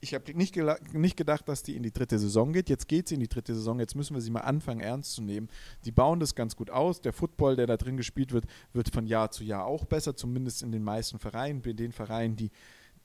[0.00, 0.56] Ich habe nicht,
[0.92, 2.68] nicht gedacht, dass die in die dritte Saison geht.
[2.68, 3.80] Jetzt geht sie in die dritte Saison.
[3.80, 5.48] Jetzt müssen wir sie mal anfangen, ernst zu nehmen.
[5.84, 7.00] Die bauen das ganz gut aus.
[7.00, 10.62] Der Football, der da drin gespielt wird, wird von Jahr zu Jahr auch besser, zumindest
[10.62, 11.62] in den meisten Vereinen.
[11.62, 12.50] Bei den Vereinen, die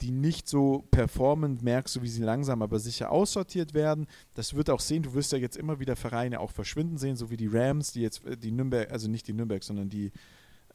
[0.02, 4.08] die nicht so performant merkst du, wie sie langsam aber sicher aussortiert werden.
[4.36, 7.30] Das wird auch sehen, du wirst ja jetzt immer wieder Vereine auch verschwinden sehen, so
[7.30, 10.12] wie die Rams, die jetzt, die Nürnberg, also nicht die Nürnberg, sondern die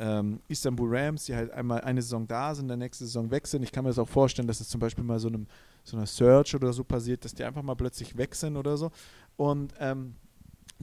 [0.02, 3.62] ähm, Istanbul Rams, die halt einmal eine Saison da sind, der nächste Saison weg sind.
[3.62, 5.46] Ich kann mir das auch vorstellen, dass es zum Beispiel mal so einem
[5.84, 8.90] so einer Search oder so passiert, dass die einfach mal plötzlich weg sind oder so.
[9.36, 10.14] Und ähm,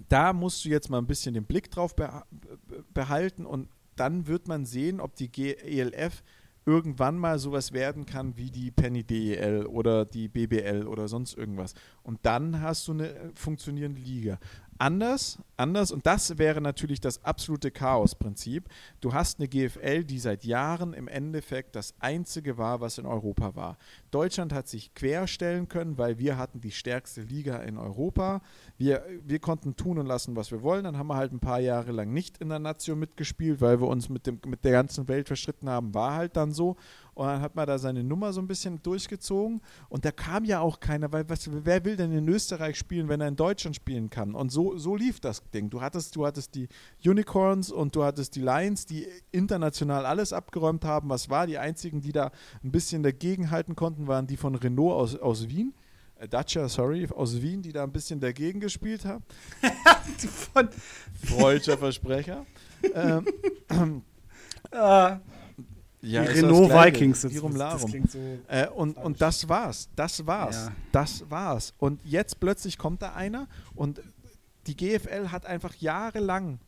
[0.07, 4.27] da musst du jetzt mal ein bisschen den Blick drauf beha- be- behalten und dann
[4.27, 6.23] wird man sehen, ob die G ELF
[6.65, 11.73] irgendwann mal sowas werden kann wie die Penny DEL oder die BBL oder sonst irgendwas.
[12.03, 14.37] Und dann hast du eine äh, funktionierende Liga.
[14.81, 18.63] Anders, anders, und das wäre natürlich das absolute Chaos-Prinzip.
[19.01, 23.57] Du hast eine GFL, die seit Jahren im Endeffekt das einzige war, was in Europa
[23.57, 23.77] war.
[24.09, 28.41] Deutschland hat sich querstellen können, weil wir hatten die stärkste Liga in Europa.
[28.77, 30.85] Wir, wir konnten tun und lassen, was wir wollen.
[30.85, 33.87] Dann haben wir halt ein paar Jahre lang nicht in der Nation mitgespielt, weil wir
[33.89, 35.93] uns mit, dem, mit der ganzen Welt verstritten haben.
[35.93, 36.77] War halt dann so.
[37.19, 39.59] Und dann hat man da seine Nummer so ein bisschen durchgezogen.
[39.89, 43.19] Und da kam ja auch keiner, weil was, wer will denn in Österreich spielen, wenn
[43.19, 44.33] er in Deutschland spielen kann?
[44.33, 45.69] Und so, so lief das Ding.
[45.69, 46.69] Du hattest, du hattest die
[47.05, 51.09] Unicorns und du hattest die Lions, die international alles abgeräumt haben.
[51.09, 51.45] Was war?
[51.45, 52.31] Die einzigen, die da
[52.63, 55.73] ein bisschen dagegenhalten konnten, waren die von Renault aus, aus Wien.
[56.19, 59.25] Äh, Dacia, sorry, aus Wien, die da ein bisschen dagegen gespielt haben.
[60.53, 60.69] Von,
[61.21, 62.45] Freudscher Versprecher.
[62.95, 64.03] ähm,
[64.71, 65.17] äh,
[66.01, 66.71] ja, die Renault.
[66.71, 67.21] Vikings.
[67.21, 68.19] Das, Lirum das, so.
[68.47, 69.89] Äh, und, und das war's.
[69.95, 70.67] Das war's.
[70.67, 70.71] Ja.
[70.91, 71.73] Das war's.
[71.77, 74.01] Und jetzt plötzlich kommt da einer und
[74.67, 76.59] die GFL hat einfach jahrelang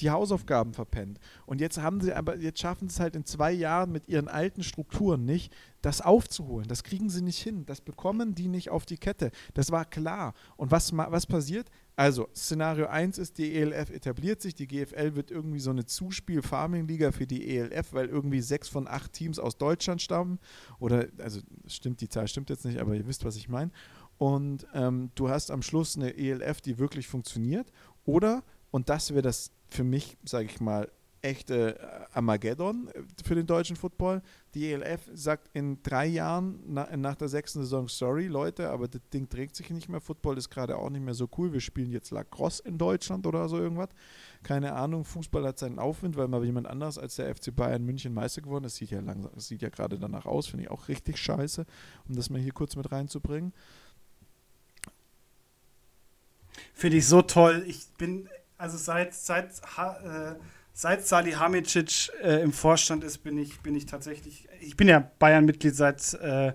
[0.00, 1.18] die Hausaufgaben verpennt.
[1.46, 4.28] Und jetzt haben sie aber, jetzt schaffen sie es halt in zwei Jahren mit ihren
[4.28, 6.68] alten Strukturen nicht, das aufzuholen.
[6.68, 7.64] Das kriegen sie nicht hin.
[7.66, 9.30] Das bekommen die nicht auf die Kette.
[9.54, 10.34] Das war klar.
[10.56, 11.70] Und was, was passiert?
[11.98, 17.10] Also, Szenario 1 ist, die ELF etabliert sich, die GFL wird irgendwie so eine Zuspiel-Farming-Liga
[17.10, 20.38] für die ELF, weil irgendwie sechs von acht Teams aus Deutschland stammen.
[20.78, 23.70] Oder, also stimmt, die Zahl stimmt jetzt nicht, aber ihr wisst, was ich meine.
[24.18, 27.72] Und ähm, du hast am Schluss eine ELF, die wirklich funktioniert.
[28.04, 30.90] Oder, und das wäre das für mich, sage ich mal,
[31.26, 34.22] echte äh, Armageddon äh, für den deutschen Football.
[34.54, 39.02] Die ELF sagt in drei Jahren na, nach der sechsten Saison, sorry Leute, aber das
[39.12, 40.00] Ding trägt sich nicht mehr.
[40.00, 41.52] Football ist gerade auch nicht mehr so cool.
[41.52, 43.88] Wir spielen jetzt Lacrosse in Deutschland oder so irgendwas.
[44.42, 48.14] Keine Ahnung, Fußball hat seinen Aufwind, weil mal jemand anders als der FC Bayern München
[48.14, 48.74] Meister geworden ist.
[48.74, 49.02] Das sieht ja
[49.36, 51.66] sieht ja gerade danach aus, finde ich auch richtig scheiße,
[52.08, 53.52] um das mal hier kurz mit reinzubringen.
[56.72, 57.64] Finde ich so toll.
[57.66, 60.34] Ich bin, also seit, seit, äh,
[60.76, 65.74] seit Salihamidzic äh, im Vorstand ist, bin ich, bin ich tatsächlich, ich bin ja Bayern-Mitglied
[65.74, 66.52] seit, äh,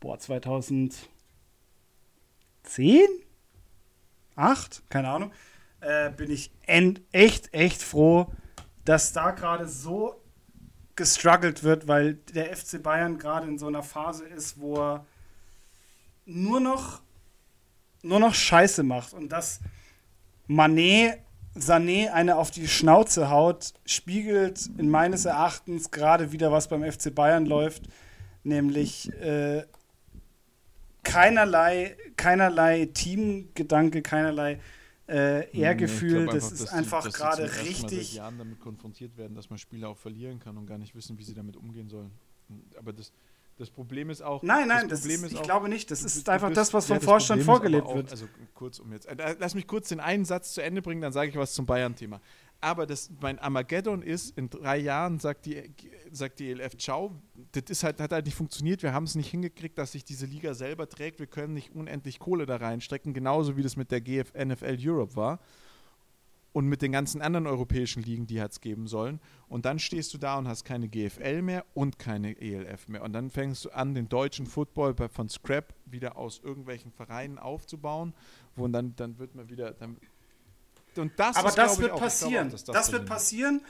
[0.00, 1.02] boah, 2010?
[4.36, 4.82] Acht?
[4.88, 5.32] Keine Ahnung.
[5.80, 8.32] Äh, bin ich echt, echt froh,
[8.86, 10.22] dass da gerade so
[10.96, 15.06] gestruggelt wird, weil der FC Bayern gerade in so einer Phase ist, wo er
[16.24, 17.02] nur noch
[18.00, 19.60] nur noch Scheiße macht und dass
[20.46, 21.20] Manet
[21.54, 27.14] Sané eine auf die Schnauze haut, spiegelt in meines Erachtens gerade wieder, was beim FC
[27.14, 27.84] Bayern läuft.
[28.44, 29.64] nämlich äh,
[31.02, 34.60] keinerlei, keinerlei Teamgedanke, keinerlei
[35.08, 36.24] äh, Ehrgefühl.
[36.24, 38.08] Nee, das ist einfach gerade richtig.
[38.08, 41.18] Seit Jahren damit konfrontiert werden, dass man Spiele auch verlieren kann und gar nicht wissen,
[41.18, 42.10] wie sie damit umgehen sollen.
[42.78, 43.12] Aber das,
[43.58, 44.42] das Problem ist auch.
[44.42, 45.90] Nein, nein, das, das ist, ich auch, glaube nicht.
[45.90, 48.10] Das ist einfach bist, das, was vom ja, Vorstand vorgelebt auch, wird.
[48.10, 49.06] Also kurz um jetzt.
[49.06, 51.66] Äh, lass mich kurz den einen Satz zu Ende bringen, dann sage ich was zum
[51.66, 52.20] Bayern-Thema.
[52.60, 55.74] Aber das, mein Armageddon ist, in drei Jahren sagt die,
[56.12, 57.10] sagt die ELF, ciao,
[57.50, 60.26] das ist halt, hat halt nicht funktioniert, wir haben es nicht hingekriegt, dass sich diese
[60.26, 64.00] Liga selber trägt, wir können nicht unendlich Kohle da reinstecken, genauso wie das mit der
[64.00, 65.40] GF NFL Europe war
[66.52, 69.20] und mit den ganzen anderen europäischen Ligen, die hat es geben sollen.
[69.48, 73.02] Und dann stehst du da und hast keine GFL mehr und keine ELF mehr.
[73.02, 78.14] Und dann fängst du an, den deutschen Football von Scrap wieder aus irgendwelchen Vereinen aufzubauen,
[78.54, 79.96] wo dann, dann wird man wieder, dann,
[80.96, 82.48] und das Aber ist, das wird passieren.
[82.48, 83.62] Auch, das, das wird passieren.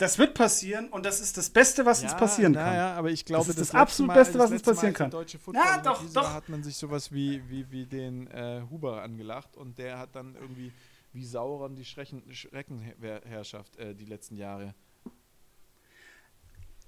[0.00, 2.74] Das wird passieren und das ist das Beste, was ja, uns passieren kann.
[2.74, 5.12] Ja, aber ich glaube, das ist das, das absolut Beste, was uns passieren kann.
[5.52, 6.32] Ja, doch, doch.
[6.32, 10.36] hat man sich sowas wie, wie, wie den äh, Huber angelacht und der hat dann
[10.36, 10.72] irgendwie
[11.12, 14.74] wie Sauron die Schrecken, Schreckenherrschaft äh, die letzten Jahre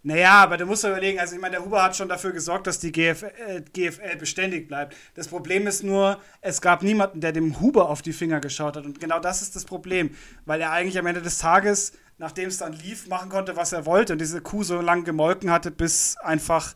[0.04, 2.80] naja, aber du musst überlegen, also ich meine, der Huber hat schon dafür gesorgt, dass
[2.80, 4.96] die GF, äh, GFL beständig bleibt.
[5.14, 8.84] Das Problem ist nur, es gab niemanden, der dem Huber auf die Finger geschaut hat.
[8.84, 12.58] Und genau das ist das Problem, weil er eigentlich am Ende des Tages, nachdem es
[12.58, 16.16] dann lief, machen konnte, was er wollte und diese Kuh so lange gemolken hatte, bis
[16.18, 16.74] einfach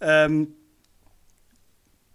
[0.00, 0.54] ähm,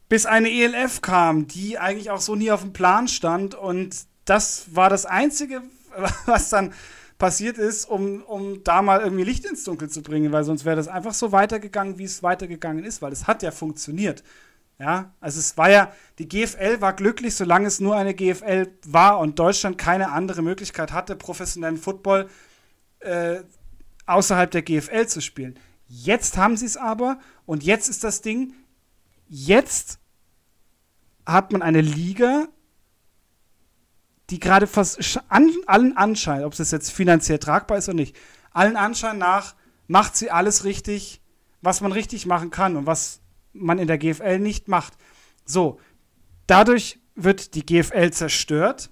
[0.10, 3.56] bis eine ELF kam, die eigentlich auch so nie auf dem Plan stand.
[3.56, 3.96] Und
[4.26, 5.64] das war das Einzige,
[6.26, 6.74] was dann
[7.18, 10.76] passiert ist, um, um da mal irgendwie Licht ins Dunkel zu bringen, weil sonst wäre
[10.76, 14.24] das einfach so weitergegangen, wie es weitergegangen ist, weil es hat ja funktioniert.
[14.80, 19.20] Ja, also es war ja, die GFL war glücklich, solange es nur eine GFL war
[19.20, 22.28] und Deutschland keine andere Möglichkeit hatte, professionellen Football äh,
[24.06, 25.60] außerhalb der GFL zu spielen.
[25.88, 28.54] Jetzt haben sie es aber und jetzt ist das Ding,
[29.28, 30.00] jetzt
[31.26, 32.48] hat man eine Liga,
[34.30, 34.68] die gerade
[35.30, 38.16] an, allen Anschein, ob es jetzt finanziell tragbar ist oder nicht,
[38.52, 39.56] allen Anschein nach
[39.88, 41.22] macht sie alles richtig,
[41.62, 43.22] was man richtig machen kann und was
[43.54, 44.94] man in der GFL nicht macht.
[45.46, 45.80] So,
[46.48, 48.90] dadurch wird die GFL zerstört.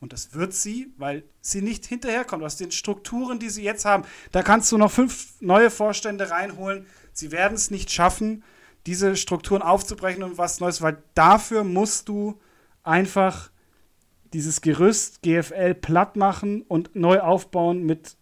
[0.00, 4.04] Und das wird sie, weil sie nicht hinterherkommt aus den Strukturen, die sie jetzt haben.
[4.32, 6.86] Da kannst du noch fünf neue Vorstände reinholen.
[7.12, 8.42] Sie werden es nicht schaffen,
[8.86, 12.40] diese Strukturen aufzubrechen und was Neues, weil dafür musst du
[12.82, 13.50] einfach
[14.32, 18.16] dieses Gerüst GFL platt machen und neu aufbauen mit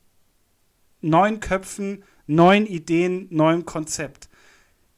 [1.00, 4.28] neuen Köpfen, neuen Ideen, neuem Konzept.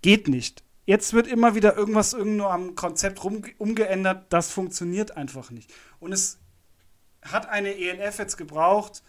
[0.00, 0.64] Geht nicht.
[0.86, 4.32] Jetzt wird immer wieder irgendwas irgendwo am Konzept rum, umgeändert.
[4.32, 5.72] Das funktioniert einfach nicht.
[6.00, 6.39] Und es
[7.22, 9.02] hat eine ELF jetzt gebraucht,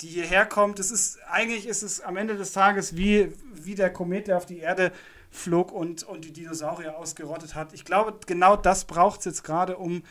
[0.00, 0.78] die hierher kommt.
[0.78, 4.46] Es ist, eigentlich ist es am Ende des Tages wie, wie der Komet, der auf
[4.46, 4.92] die Erde
[5.30, 7.72] flog und, und die Dinosaurier ausgerottet hat.
[7.72, 10.02] Ich glaube, genau das braucht es jetzt gerade, um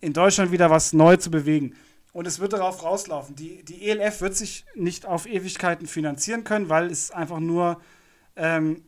[0.00, 1.74] in Deutschland wieder was neu zu bewegen.
[2.12, 3.34] Und es wird darauf rauslaufen.
[3.34, 7.80] Die, die ELF wird sich nicht auf Ewigkeiten finanzieren können, weil es einfach nur
[8.36, 8.84] ähm,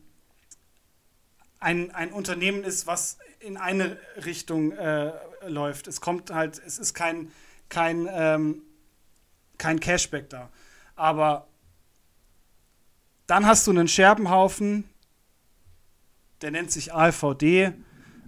[1.59, 5.11] ein, ein Unternehmen ist, was in eine Richtung äh,
[5.47, 5.87] läuft.
[5.87, 7.31] Es kommt halt, es ist kein,
[7.69, 8.61] kein, ähm,
[9.57, 10.49] kein Cashback da.
[10.95, 11.47] Aber
[13.27, 14.85] dann hast du einen Scherbenhaufen,
[16.41, 17.73] der nennt sich AVD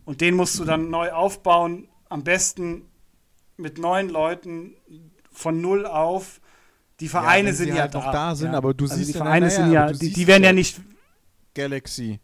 [0.05, 2.89] und den musst du dann neu aufbauen am besten
[3.57, 4.73] mit neun Leuten
[5.31, 6.41] von null auf.
[6.99, 8.11] Die Vereine ja, sind ja halt da.
[8.11, 8.57] da sind, ja.
[8.57, 10.81] aber du also siehst die Vereine ja, sind ja, die, die werden ja nicht.
[11.53, 12.19] Galaxy.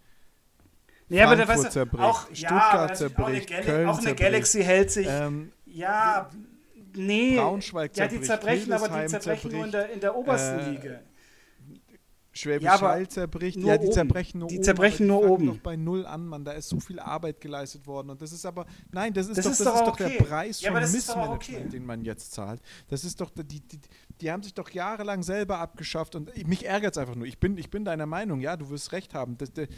[1.10, 4.64] Ja, aber der weißt zerbricht, auch, Stuttgart ja, zerbricht, auch eine, Köln auch eine Galaxy
[4.64, 5.08] hält sich.
[5.10, 6.30] Ähm, ja,
[6.96, 7.38] nee.
[7.38, 10.70] Braunschweig zerbricht, Ja, die zerbrechen, aber die zerbrechen nur in der, in der obersten äh,
[10.72, 11.00] Liga.
[12.38, 13.58] Schwäbisch ja, Hall zerbricht.
[13.62, 13.94] Ja, die oben.
[13.94, 14.64] zerbrechen nur die oben.
[14.66, 15.48] Zerbrechen nur oben.
[15.48, 16.44] doch bei null an, Mann.
[16.44, 18.10] Da ist so viel Arbeit geleistet worden.
[18.10, 20.10] Und das ist aber, nein, das ist, das doch, ist, das doch, ist doch der
[20.22, 21.70] Preis ja, von Missmanagement, okay.
[21.70, 22.62] den man jetzt zahlt.
[22.90, 23.80] Das ist doch, die, die,
[24.20, 26.14] die haben sich doch jahrelang selber abgeschafft.
[26.16, 27.26] Und mich ärgert es einfach nur.
[27.26, 29.38] Ich bin, ich bin deiner Meinung, ja, du wirst recht haben.
[29.38, 29.70] Das, das,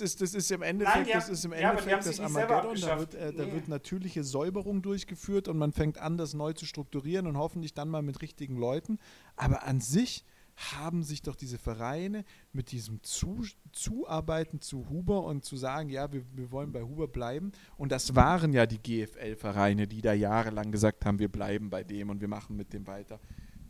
[0.00, 2.80] ist, das ist im Endeffekt, nein, das ist im Endeffekt das Armageddon.
[2.80, 6.64] Da wird, äh, da wird natürliche Säuberung durchgeführt und man fängt an, das neu zu
[6.64, 8.98] strukturieren und hoffentlich dann mal mit richtigen Leuten.
[9.36, 10.24] Aber an sich
[10.56, 16.12] haben sich doch diese Vereine mit diesem zu Zuarbeiten zu Huber und zu sagen, ja,
[16.12, 17.52] wir, wir wollen bei Huber bleiben.
[17.76, 22.10] Und das waren ja die GFL-Vereine, die da jahrelang gesagt haben, wir bleiben bei dem
[22.10, 23.20] und wir machen mit dem weiter.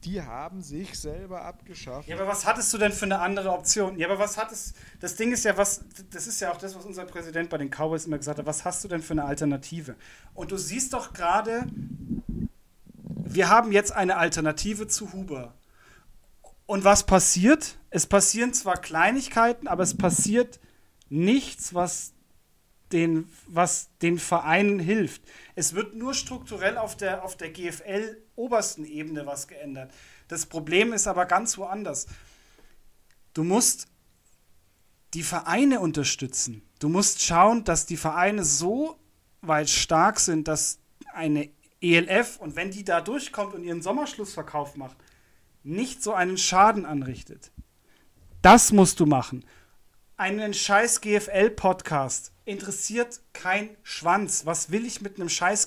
[0.05, 2.09] Die haben sich selber abgeschafft.
[2.09, 3.99] Ja, aber was hattest du denn für eine andere Option?
[3.99, 4.77] Ja, aber was hattest.
[5.01, 5.85] Das Ding ist ja, was.
[6.11, 8.47] Das ist ja auch das, was unser Präsident bei den Cowboys immer gesagt hat.
[8.47, 9.97] Was hast du denn für eine Alternative?
[10.35, 11.67] Und du siehst doch gerade,
[13.07, 15.55] wir haben jetzt eine Alternative zu Huber.
[16.67, 17.79] Und was passiert?
[17.91, 20.61] Es passieren zwar Kleinigkeiten, aber es passiert
[21.09, 22.13] nichts, was
[22.93, 25.23] den, was den Vereinen hilft.
[25.55, 27.51] Es wird nur strukturell auf der, auf der
[28.35, 29.93] GFL-obersten Ebene was geändert.
[30.29, 32.07] Das Problem ist aber ganz woanders.
[33.33, 33.87] Du musst
[35.15, 36.63] die Vereine unterstützen.
[36.79, 38.99] Du musst schauen, dass die Vereine so
[39.43, 40.79] weit stark sind, dass
[41.13, 44.97] eine ELF und wenn die da durchkommt und ihren Sommerschlussverkauf macht,
[45.63, 47.53] nicht so einen Schaden anrichtet.
[48.43, 49.45] Das musst du machen.
[50.17, 54.47] Einen scheiß GFL-Podcast interessiert kein Schwanz.
[54.47, 55.67] Was will ich mit einem scheiß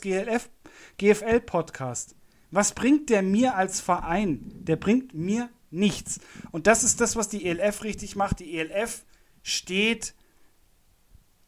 [0.97, 2.16] GFL-Podcast?
[2.51, 4.51] Was bringt der mir als Verein?
[4.59, 6.19] Der bringt mir nichts.
[6.51, 8.39] Und das ist das, was die ELF richtig macht.
[8.39, 9.03] Die ELF
[9.43, 10.13] steht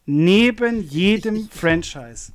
[0.06, 2.32] neben jedem Franchise.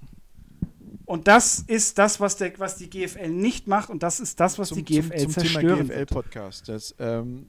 [1.05, 4.57] Und das ist das, was, der, was die GFL nicht macht und das ist das,
[4.57, 6.95] was zum, die GFL zum, zum zerstören Thema GFL-Podcast.
[6.97, 7.45] Ähm,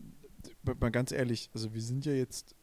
[0.79, 2.55] mal ganz ehrlich, also wir sind ja jetzt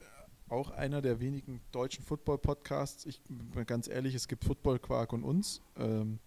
[0.49, 3.07] auch einer der wenigen deutschen Football-Podcasts.
[3.07, 5.61] Ich bin ganz ehrlich, es gibt Football Quark und uns.
[5.77, 6.19] Ähm,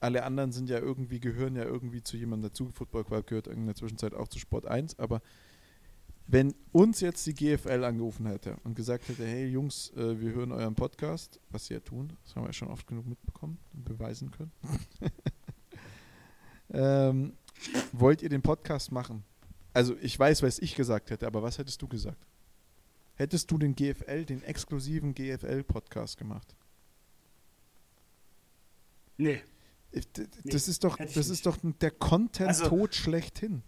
[0.00, 2.70] alle anderen sind ja irgendwie, gehören ja irgendwie zu jemandem dazu.
[2.72, 5.20] Football Quark gehört in der Zwischenzeit auch zu Sport 1, aber
[6.26, 10.52] wenn uns jetzt die GFL angerufen hätte und gesagt hätte, hey Jungs, äh, wir hören
[10.52, 13.84] euren Podcast, was sie ja tun, das haben wir ja schon oft genug mitbekommen und
[13.84, 14.52] beweisen können.
[16.70, 17.32] ähm,
[17.92, 19.24] wollt ihr den Podcast machen?
[19.72, 22.24] Also ich weiß, was ich gesagt hätte, aber was hättest du gesagt?
[23.16, 26.54] Hättest du den GFL, den exklusiven GFL-Podcast gemacht?
[29.18, 29.42] Nee.
[29.92, 30.04] Das
[30.44, 33.62] nee, ist doch, das ist doch der Content-Tod also, schlechthin.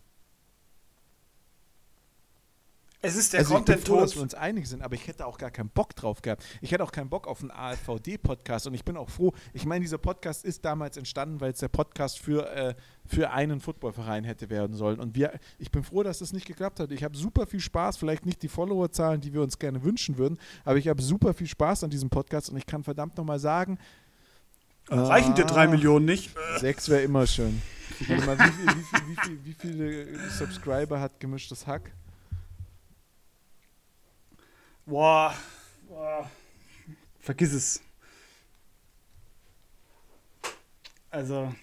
[3.04, 5.36] Es ist der also Content froh, dass wir uns einig sind, aber ich hätte auch
[5.36, 6.44] gar keinen Bock drauf gehabt.
[6.60, 9.32] Ich hätte auch keinen Bock auf einen AfVD-Podcast und ich bin auch froh.
[9.52, 13.58] Ich meine, dieser Podcast ist damals entstanden, weil es der Podcast für, äh, für einen
[13.58, 15.00] Footballverein hätte werden sollen.
[15.00, 16.92] Und wir, ich bin froh, dass das nicht geklappt hat.
[16.92, 20.38] Ich habe super viel Spaß, vielleicht nicht die Followerzahlen, die wir uns gerne wünschen würden,
[20.64, 23.78] aber ich habe super viel Spaß an diesem Podcast und ich kann verdammt nochmal sagen,
[24.88, 26.34] Reichen dir drei ah, Millionen nicht?
[26.58, 27.62] Sechs wäre immer schön.
[28.00, 31.92] Wie, wie, wie, wie, viele Subscriber hat gemischtes Hack?
[34.84, 35.34] Boah,
[35.88, 36.30] boah.
[37.20, 37.82] Vergiss es.
[41.10, 41.54] Also.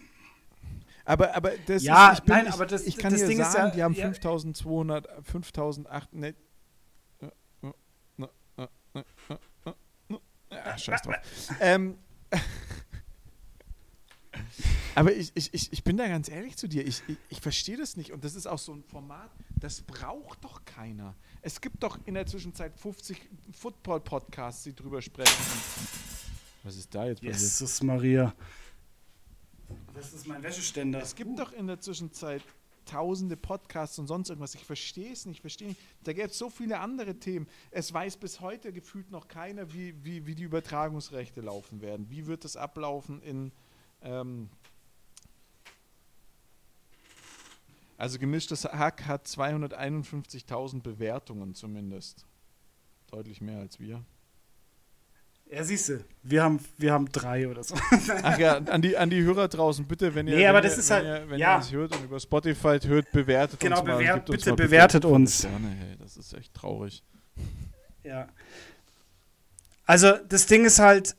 [1.03, 3.27] Aber, aber das ja, ist, ich bin, nein, ich, aber das, ich kann das dir
[3.27, 4.05] Ding sagen, ist ja, die haben ja.
[4.05, 6.35] 5200, 5008, ne,
[10.51, 11.15] ja, scheiß drauf.
[11.59, 11.97] ähm,
[14.95, 16.85] aber ich, ich, ich, ich bin da ganz ehrlich zu dir.
[16.85, 18.11] Ich, ich, ich verstehe das nicht.
[18.11, 19.29] Und das ist auch so ein Format,
[19.59, 21.15] das braucht doch keiner.
[21.41, 23.17] Es gibt doch in der Zwischenzeit 50
[23.53, 25.43] Football-Podcasts, die drüber sprechen.
[26.63, 27.39] Was ist da jetzt passiert?
[27.39, 28.33] Jesus Maria.
[29.93, 31.01] Das ist mein Wäscheständer.
[31.01, 31.35] Es gibt uh.
[31.35, 32.41] doch in der Zwischenzeit
[32.89, 34.55] tausende Podcasts und sonst irgendwas.
[34.55, 35.79] Ich verstehe es nicht, ich verstehe nicht.
[36.03, 37.47] Da gäbe es so viele andere Themen.
[37.71, 42.07] Es weiß bis heute gefühlt noch keiner, wie, wie, wie die Übertragungsrechte laufen werden.
[42.09, 43.51] Wie wird das ablaufen in.
[44.01, 44.49] Ähm
[47.97, 52.25] also gemischtes Hack hat 251.000 Bewertungen zumindest.
[53.11, 54.03] Deutlich mehr als wir.
[55.51, 57.75] Ja, siehst du, wir haben, wir haben drei oder so.
[58.21, 60.73] Ach ja, an die, an die Hörer draußen, bitte, wenn ihr, nee, aber wenn das
[60.73, 61.55] ihr, ist wenn halt, ihr, wenn ja.
[61.55, 63.97] ihr es hört und über Spotify hört, bewertet genau, uns mal.
[63.97, 65.39] Bewer bitte uns mal bewertet uns.
[65.39, 67.03] Sterne, hey, das ist echt traurig.
[68.03, 68.27] Ja.
[69.85, 71.15] Also, das Ding ist halt,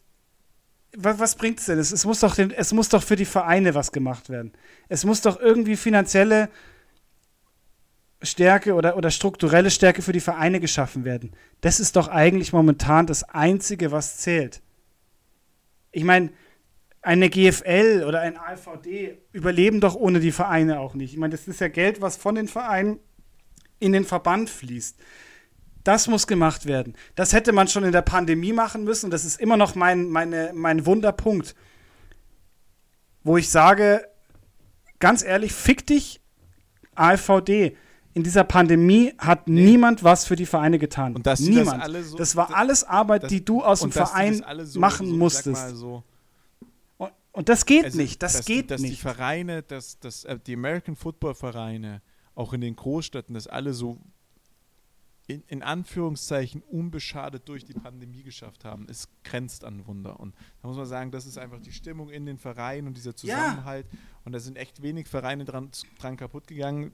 [0.97, 1.79] was, was bringt es denn?
[1.79, 4.53] Es, muss doch den, es muss doch für die Vereine was gemacht werden.
[4.89, 6.49] Es muss doch irgendwie finanzielle
[8.23, 11.33] Stärke oder, oder strukturelle Stärke für die Vereine geschaffen werden.
[11.61, 14.61] Das ist doch eigentlich momentan das Einzige, was zählt.
[15.93, 16.31] Ich meine,
[17.03, 21.13] eine GFL oder ein AVD überleben doch ohne die Vereine auch nicht.
[21.13, 22.99] Ich meine, das ist ja Geld, was von den Vereinen
[23.79, 24.99] in den Verband fließt.
[25.85, 26.95] Das muss gemacht werden.
[27.15, 29.11] Das hätte man schon in der Pandemie machen müssen.
[29.11, 31.55] Das ist immer noch mein, meine, mein Wunderpunkt.
[33.23, 34.07] Wo ich sage,
[34.99, 36.21] ganz ehrlich, fick dich,
[36.95, 37.77] AVD
[38.13, 39.65] in dieser Pandemie hat nee.
[39.65, 41.15] niemand was für die Vereine getan.
[41.15, 41.83] Und dass niemand.
[41.83, 45.17] Das, so, das, war alles Arbeit, das, die du aus dem Verein so, machen so,
[45.17, 45.75] musstest.
[46.99, 48.23] Und, und, das geht also, nicht.
[48.23, 48.95] Das dass, geht dass nicht.
[48.95, 52.03] Die Vereine, dass, dass äh, die American Football Vereine
[52.35, 53.99] auch in den Großstädten das alle so
[55.31, 60.19] in, in, Anführungszeichen unbeschadet durch die Pandemie geschafft haben, es grenzt an Wunder.
[60.19, 63.15] Und da muss man sagen, das ist einfach die Stimmung in den Vereinen und dieser
[63.15, 63.87] Zusammenhalt.
[63.91, 63.99] Ja.
[64.25, 66.93] Und da sind echt wenig Vereine dran, dran kaputt gegangen.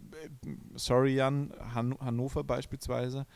[0.75, 3.27] Sorry, Jan, Han Hannover beispielsweise.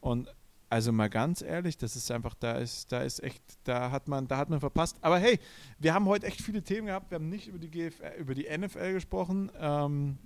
[0.00, 0.34] Und
[0.70, 4.28] also mal ganz ehrlich, das ist einfach, da ist, da ist echt, da hat man,
[4.28, 4.96] da hat man verpasst.
[5.00, 5.38] Aber hey,
[5.78, 7.10] wir haben heute echt viele Themen gehabt.
[7.10, 9.50] Wir haben nicht über die GFL, über die NFL gesprochen.
[9.58, 10.18] Ähm,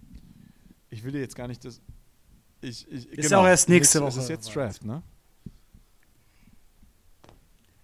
[0.90, 1.80] ich will dir jetzt gar nicht das
[2.62, 4.10] Ich, ich, ist genau, auch erst nächste Woche.
[4.10, 5.02] Es ist jetzt Draft, ne?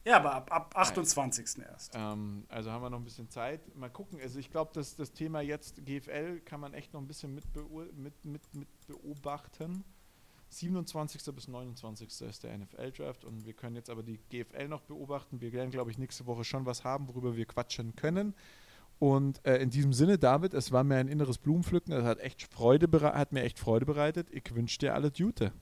[0.04, 1.58] Ja, aber ab, ab 28.
[1.58, 1.92] erst.
[1.94, 3.76] Ähm, also haben wir noch ein bisschen Zeit.
[3.76, 4.18] Mal gucken.
[4.22, 7.44] Also ich glaube, dass das Thema jetzt GFL kann man echt noch ein bisschen mit,
[7.94, 9.84] mit, mit, mit beobachten.
[10.50, 11.34] 27.
[11.34, 12.22] bis 29.
[12.22, 15.42] ist der NFL-Draft und wir können jetzt aber die GFL noch beobachten.
[15.42, 18.34] Wir werden, glaube ich, nächste Woche schon was haben, worüber wir quatschen können.
[18.98, 21.92] Und äh, in diesem Sinne, David, es war mir ein inneres Blumenpflücken.
[21.92, 24.28] Es hat, echt Freude hat mir echt Freude bereitet.
[24.30, 25.52] Ich wünsche dir alle Jute.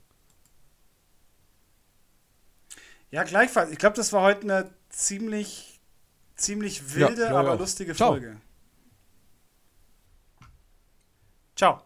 [3.10, 3.70] Ja, gleichfalls.
[3.70, 5.80] Ich glaube, das war heute eine ziemlich,
[6.34, 8.12] ziemlich wilde, ja, aber lustige Ciao.
[8.12, 8.40] Folge.
[11.54, 11.82] Ciao.